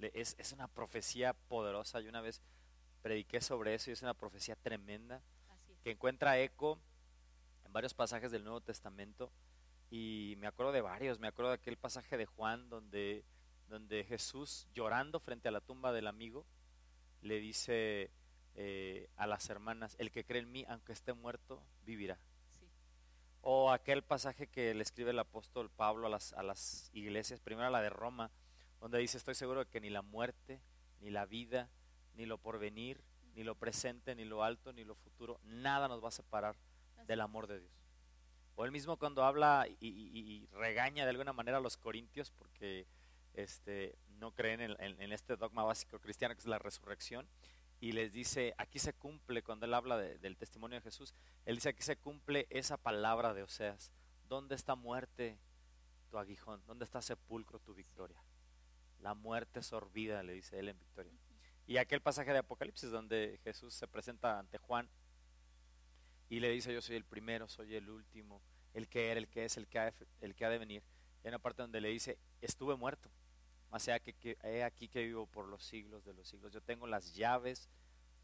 Es, 0.00 0.34
es 0.36 0.50
una 0.50 0.66
profecía 0.66 1.32
poderosa. 1.32 2.00
y 2.00 2.08
una 2.08 2.22
vez 2.22 2.42
prediqué 3.02 3.40
sobre 3.40 3.74
eso 3.74 3.90
y 3.90 3.92
es 3.92 4.02
una 4.02 4.14
profecía 4.14 4.56
tremenda 4.56 5.22
que 5.84 5.92
encuentra 5.92 6.40
eco 6.40 6.80
varios 7.74 7.92
pasajes 7.92 8.30
del 8.30 8.44
Nuevo 8.44 8.62
Testamento. 8.62 9.30
Y 9.90 10.36
me 10.38 10.46
acuerdo 10.46 10.72
de 10.72 10.80
varios, 10.80 11.18
me 11.18 11.28
acuerdo 11.28 11.50
de 11.50 11.56
aquel 11.56 11.76
pasaje 11.76 12.16
de 12.16 12.24
Juan 12.24 12.70
donde 12.70 13.24
donde 13.68 14.04
Jesús, 14.04 14.68
llorando 14.74 15.20
frente 15.20 15.48
a 15.48 15.50
la 15.50 15.60
tumba 15.60 15.92
del 15.92 16.06
amigo, 16.06 16.44
le 17.22 17.40
dice 17.40 18.10
eh, 18.54 19.08
a 19.16 19.26
las 19.26 19.48
hermanas, 19.48 19.96
el 19.98 20.10
que 20.10 20.24
cree 20.24 20.42
en 20.42 20.52
mí, 20.52 20.64
aunque 20.68 20.92
esté 20.92 21.12
muerto, 21.12 21.62
vivirá. 21.84 22.18
O 23.40 23.72
aquel 23.72 24.02
pasaje 24.02 24.46
que 24.46 24.74
le 24.74 24.82
escribe 24.82 25.10
el 25.10 25.18
apóstol 25.18 25.70
Pablo 25.70 26.06
a 26.06 26.10
las, 26.10 26.32
a 26.34 26.42
las 26.42 26.90
iglesias, 26.92 27.40
primero 27.40 27.66
a 27.66 27.70
la 27.70 27.82
de 27.82 27.90
Roma, 27.90 28.30
donde 28.80 28.98
dice, 28.98 29.16
estoy 29.16 29.34
seguro 29.34 29.64
de 29.64 29.70
que 29.70 29.80
ni 29.80 29.90
la 29.90 30.02
muerte, 30.02 30.60
ni 31.00 31.10
la 31.10 31.26
vida, 31.26 31.68
ni 32.14 32.26
lo 32.26 32.38
porvenir, 32.38 33.02
ni 33.34 33.42
lo 33.42 33.54
presente, 33.54 34.14
ni 34.14 34.24
lo 34.24 34.44
alto, 34.44 34.72
ni 34.72 34.84
lo 34.84 34.94
futuro, 34.94 35.40
nada 35.44 35.88
nos 35.88 36.02
va 36.04 36.08
a 36.08 36.12
separar 36.12 36.56
del 37.06 37.20
amor 37.20 37.46
de 37.46 37.60
Dios. 37.60 37.72
O 38.56 38.64
él 38.64 38.72
mismo 38.72 38.96
cuando 38.96 39.24
habla 39.24 39.66
y 39.80 40.46
regaña 40.52 41.04
de 41.04 41.10
alguna 41.10 41.32
manera 41.32 41.58
a 41.58 41.60
los 41.60 41.76
corintios, 41.76 42.30
porque 42.30 42.86
este, 43.34 43.98
no 44.18 44.32
creen 44.32 44.60
en, 44.60 45.12
este 45.12 45.36
dogma 45.36 45.64
básico 45.64 45.98
cristiano 45.98 46.34
que 46.34 46.40
es 46.40 46.46
la 46.46 46.58
resurrección. 46.58 47.28
Y 47.80 47.92
les 47.92 48.12
dice, 48.12 48.54
aquí 48.56 48.78
se 48.78 48.94
cumple, 48.94 49.42
cuando 49.42 49.66
él 49.66 49.74
habla 49.74 49.98
del 49.98 50.36
testimonio 50.36 50.76
de 50.76 50.82
Jesús, 50.82 51.14
él 51.44 51.56
dice, 51.56 51.70
aquí 51.70 51.82
se 51.82 51.96
cumple 51.96 52.46
esa 52.48 52.76
palabra 52.76 53.34
de 53.34 53.42
Oseas. 53.42 53.92
¿Dónde 54.28 54.54
está 54.54 54.74
muerte 54.74 55.38
tu 56.08 56.16
aguijón? 56.16 56.62
¿Dónde 56.66 56.84
está 56.84 57.02
sepulcro 57.02 57.58
tu 57.58 57.74
victoria? 57.74 58.22
La 59.00 59.14
muerte 59.14 59.62
sorbida, 59.62 60.22
le 60.22 60.32
dice 60.32 60.58
él 60.58 60.70
en 60.70 60.78
victoria. 60.78 61.12
Y 61.66 61.76
aquel 61.76 62.00
pasaje 62.00 62.32
de 62.32 62.38
Apocalipsis 62.38 62.90
donde 62.90 63.38
Jesús 63.44 63.74
se 63.74 63.86
presenta 63.88 64.38
ante 64.38 64.58
Juan 64.58 64.88
y 66.36 66.40
le 66.40 66.50
dice, 66.50 66.72
yo 66.72 66.80
soy 66.80 66.96
el 66.96 67.04
primero, 67.04 67.48
soy 67.48 67.74
el 67.74 67.88
último, 67.88 68.40
el 68.72 68.88
que 68.88 69.10
era, 69.10 69.20
el 69.20 69.28
que 69.28 69.44
es, 69.44 69.56
el 69.56 69.66
que 69.66 69.78
ha, 69.78 69.92
el 70.20 70.34
que 70.34 70.44
ha 70.44 70.50
de 70.50 70.58
venir. 70.58 70.82
Hay 71.22 71.28
una 71.28 71.38
parte 71.38 71.62
donde 71.62 71.80
le 71.80 71.88
dice, 71.88 72.18
estuve 72.40 72.76
muerto 72.76 73.10
más 73.74 73.82
sea 73.82 73.98
que, 73.98 74.38
he 74.44 74.62
aquí 74.62 74.86
que 74.86 75.02
vivo 75.02 75.26
por 75.26 75.48
los 75.48 75.64
siglos 75.64 76.04
de 76.04 76.14
los 76.14 76.28
siglos. 76.28 76.52
Yo 76.52 76.60
tengo 76.60 76.86
las 76.86 77.12
llaves 77.16 77.68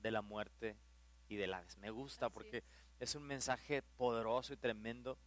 de 0.00 0.12
la 0.12 0.22
muerte 0.22 0.76
y 1.28 1.34
del 1.34 1.52
Hades. 1.52 1.76
Me 1.78 1.90
gusta 1.90 2.30
porque 2.30 2.62
es. 3.00 3.16
un 3.16 3.24
mensaje 3.24 3.82
poderoso 3.82 4.52
y 4.52 4.56
tremendo. 4.56 5.18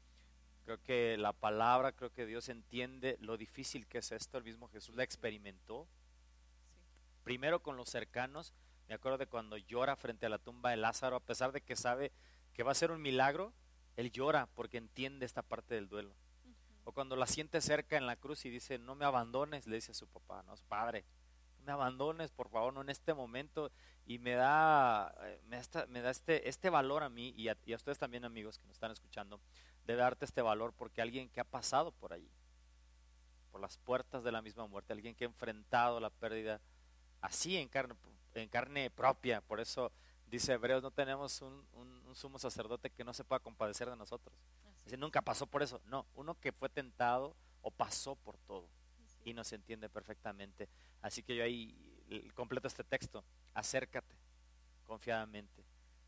Creo 0.64 0.82
que 0.82 1.18
la 1.18 1.34
palabra, 1.34 1.92
creo 1.92 2.10
que 2.10 2.26
Dios 2.26 2.48
entiende 2.48 3.18
lo 3.20 3.36
difícil 3.36 3.86
que 3.86 3.98
es 3.98 4.14
esto. 4.14 4.38
El 4.38 4.46
mismo 4.46 4.70
Jesús 4.70 4.96
la 4.96 5.04
experimentó. 5.04 5.90
Primero 7.26 7.62
con 7.62 7.76
los 7.76 7.90
cercanos. 7.90 8.54
Me 8.88 8.96
acuerdo 8.96 9.18
de 9.18 9.28
cuando 9.28 9.58
llora 9.58 9.98
frente 9.98 10.26
a 10.26 10.30
la 10.30 10.40
tumba 10.40 10.70
de 10.70 10.78
Lázaro, 10.78 11.18
a 11.18 11.20
pesar 11.20 11.52
de 11.52 11.60
que 11.60 11.76
sabe 11.76 12.14
que 12.54 12.64
va 12.64 12.72
a 12.72 12.76
ser 12.76 12.92
un 12.92 13.02
milagro, 13.02 13.54
él 13.96 14.12
llora 14.12 14.48
porque 14.56 14.78
entiende 14.78 15.26
esta 15.26 15.42
parte 15.42 15.76
del 15.76 15.90
duelo. 15.90 16.16
O 16.86 16.92
cuando 16.92 17.16
la 17.16 17.28
siente 17.28 17.62
cerca 17.62 17.98
en 17.98 18.06
la 18.06 18.16
cruz 18.16 18.46
y 18.46 18.50
dice, 18.50 18.78
no 18.78 18.96
me 18.96 19.06
abandones, 19.06 19.68
le 19.68 19.76
dice 19.76 19.92
a 19.92 19.96
su 19.96 20.08
papá, 20.08 20.44
no, 20.44 20.56
padre, 20.68 21.06
no 21.60 21.66
me 21.66 21.72
abandones, 21.72 22.32
por 22.32 22.50
favor, 22.50 22.74
no 22.74 22.82
en 22.82 22.90
este 22.90 23.14
momento. 23.14 23.72
Y 24.06 24.20
me 24.20 24.34
da, 24.34 25.16
eh, 25.22 25.42
me 25.46 25.62
da, 25.62 25.86
me 25.88 26.02
da 26.02 26.10
este, 26.10 26.50
este 26.50 26.70
valor 26.70 27.04
a 27.04 27.10
mí 27.10 27.34
y 27.38 27.48
a, 27.48 27.58
y 27.66 27.74
a, 27.74 27.78
ustedes 27.78 27.98
también, 27.98 28.26
amigos 28.26 28.58
que 28.58 28.66
nos 28.66 28.76
están 28.76 28.92
escuchando, 28.92 29.40
de 29.86 29.96
darte 29.96 30.26
este 30.26 30.42
valor 30.42 30.74
porque 30.74 31.02
alguien 31.02 31.30
que 31.30 31.40
ha 31.40 31.46
pasado 31.46 31.92
por 31.92 32.12
allí, 32.12 32.30
por 33.52 33.62
las 33.62 33.78
puertas 33.78 34.24
de 34.24 34.32
la 34.32 34.42
misma 34.42 34.68
muerte, 34.68 34.92
alguien 34.92 35.16
que 35.16 35.24
ha 35.24 35.28
enfrentado 35.28 36.00
la 36.00 36.10
pérdida 36.10 36.60
así 37.22 37.56
en 37.56 37.70
carne, 37.70 37.96
en 38.34 38.50
carne 38.50 38.90
propia, 38.90 39.40
por 39.42 39.62
eso 39.62 39.92
dice 40.28 40.54
Hebreos, 40.54 40.82
no 40.84 40.92
tenemos 40.92 41.42
un, 41.42 41.66
un, 41.74 42.03
un 42.14 42.16
sumo 42.16 42.38
sacerdote 42.38 42.92
que 42.92 43.04
no 43.04 43.12
se 43.12 43.24
pueda 43.24 43.40
compadecer 43.40 43.90
de 43.90 43.96
nosotros 43.96 44.38
nunca 44.98 45.22
pasó 45.22 45.48
por 45.48 45.64
eso. 45.64 45.82
No, 45.86 46.06
uno 46.16 46.40
que 46.40 46.52
fue 46.52 46.70
tentado 46.70 47.36
o 47.62 47.72
pasó 47.72 48.16
por 48.16 48.38
todo 48.38 48.68
y 49.24 49.34
nos 49.34 49.52
entiende 49.54 49.90
perfectamente. 49.90 50.70
Así 51.02 51.24
que 51.24 51.36
yo 51.36 51.44
ahí 51.44 51.76
completo 52.36 52.68
este 52.68 52.84
texto. 52.84 53.24
Acércate 53.54 54.16
confiadamente 54.86 55.64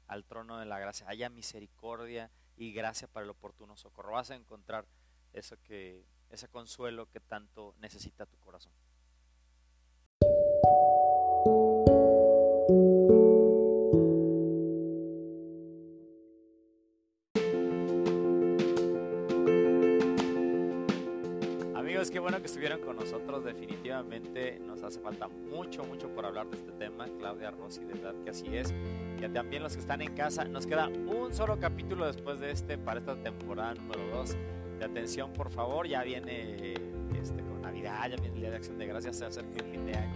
al 0.08 0.26
trono 0.26 0.58
de 0.58 0.66
la 0.66 0.80
gracia. 0.80 1.08
Haya 1.10 1.30
misericordia 1.30 2.30
y 2.58 2.74
gracia 2.74 3.08
para 3.08 3.24
el 3.24 3.30
oportuno 3.30 3.76
socorro. 3.78 4.14
Vas 4.14 4.32
a 4.32 4.36
encontrar 4.36 4.86
eso 5.34 5.58
que, 5.64 6.06
ese 6.30 6.48
consuelo 6.48 7.10
que 7.10 7.20
tanto 7.20 7.76
necesita 7.80 8.26
tu 8.26 8.38
corazón. 8.38 8.72
Que 22.46 22.50
estuvieron 22.50 22.80
con 22.82 22.96
nosotros. 22.96 23.44
Definitivamente 23.44 24.60
nos 24.60 24.84
hace 24.84 25.00
falta 25.00 25.28
mucho, 25.28 25.84
mucho 25.84 26.10
por 26.10 26.28
hablar 26.28 26.48
de 26.48 26.58
este 26.58 26.72
tema. 26.74 27.08
Claudia 27.18 27.50
Rossi, 27.50 27.84
de 27.84 27.94
verdad 27.96 28.14
que 28.24 28.30
así 28.30 28.56
es. 28.56 28.72
Y 29.18 29.28
también 29.30 29.64
los 29.64 29.74
que 29.74 29.80
están 29.80 30.04
en 30.04 30.14
casa, 30.14 30.46
nos 30.46 30.68
queda 30.68 30.88
un 30.88 31.34
solo 31.34 31.60
capítulo 31.60 32.06
después 32.06 32.40
de 32.40 32.52
este 32.52 32.78
para 32.78 33.00
esta 33.00 33.16
temporada 33.16 33.74
número 33.74 34.06
2. 34.18 34.38
De 34.78 34.86
atención, 34.86 35.34
por 35.34 35.50
favor. 35.50 35.88
Ya 35.88 36.04
viene 36.04 36.76
este, 37.20 37.42
con 37.42 37.64
Navidad, 37.64 38.10
ya 38.12 38.16
viene 38.16 38.28
el 38.28 38.34
Día 38.36 38.52
de 38.52 38.58
Acción 38.58 38.78
de 38.78 38.86
Gracias, 38.86 39.18
se 39.18 39.26
acerca 39.26 39.64
el 39.64 39.72
fin 39.72 39.86
de 39.88 39.96
año. 39.96 40.14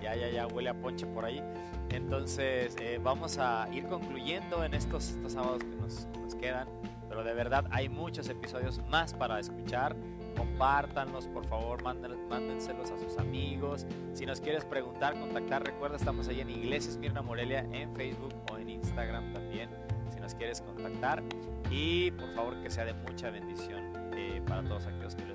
Ya, 0.00 0.16
ya, 0.16 0.30
ya 0.30 0.46
huele 0.46 0.70
a 0.70 0.80
ponche 0.80 1.06
por 1.08 1.26
ahí. 1.26 1.42
Entonces, 1.90 2.74
eh, 2.80 2.98
vamos 3.02 3.36
a 3.36 3.68
ir 3.70 3.84
concluyendo 3.84 4.64
en 4.64 4.72
estos, 4.72 5.10
estos 5.10 5.34
sábados 5.34 5.62
que 5.62 5.76
nos, 5.76 6.08
nos 6.22 6.34
quedan. 6.36 6.68
Pero 7.06 7.22
de 7.22 7.34
verdad 7.34 7.66
hay 7.70 7.90
muchos 7.90 8.30
episodios 8.30 8.80
más 8.88 9.12
para 9.12 9.38
escuchar 9.40 9.94
compártanlos, 10.34 11.26
por 11.28 11.44
favor, 11.46 11.82
mándenselos 11.82 12.90
a 12.90 12.98
sus 12.98 13.18
amigos. 13.18 13.86
Si 14.12 14.26
nos 14.26 14.40
quieres 14.40 14.64
preguntar, 14.64 15.18
contactar, 15.18 15.64
recuerda, 15.64 15.96
estamos 15.96 16.28
ahí 16.28 16.40
en 16.40 16.50
Iglesias 16.50 16.96
Mirna 16.96 17.22
Morelia 17.22 17.66
en 17.72 17.94
Facebook 17.94 18.34
o 18.50 18.58
en 18.58 18.70
Instagram 18.70 19.32
también, 19.32 19.70
si 20.12 20.20
nos 20.20 20.34
quieres 20.34 20.60
contactar. 20.60 21.22
Y 21.70 22.10
por 22.12 22.32
favor, 22.34 22.60
que 22.62 22.70
sea 22.70 22.84
de 22.84 22.94
mucha 22.94 23.30
bendición 23.30 23.92
eh, 24.16 24.42
para 24.46 24.62
todos 24.64 24.86
aquellos 24.86 25.14
que 25.14 25.24
lo 25.24 25.32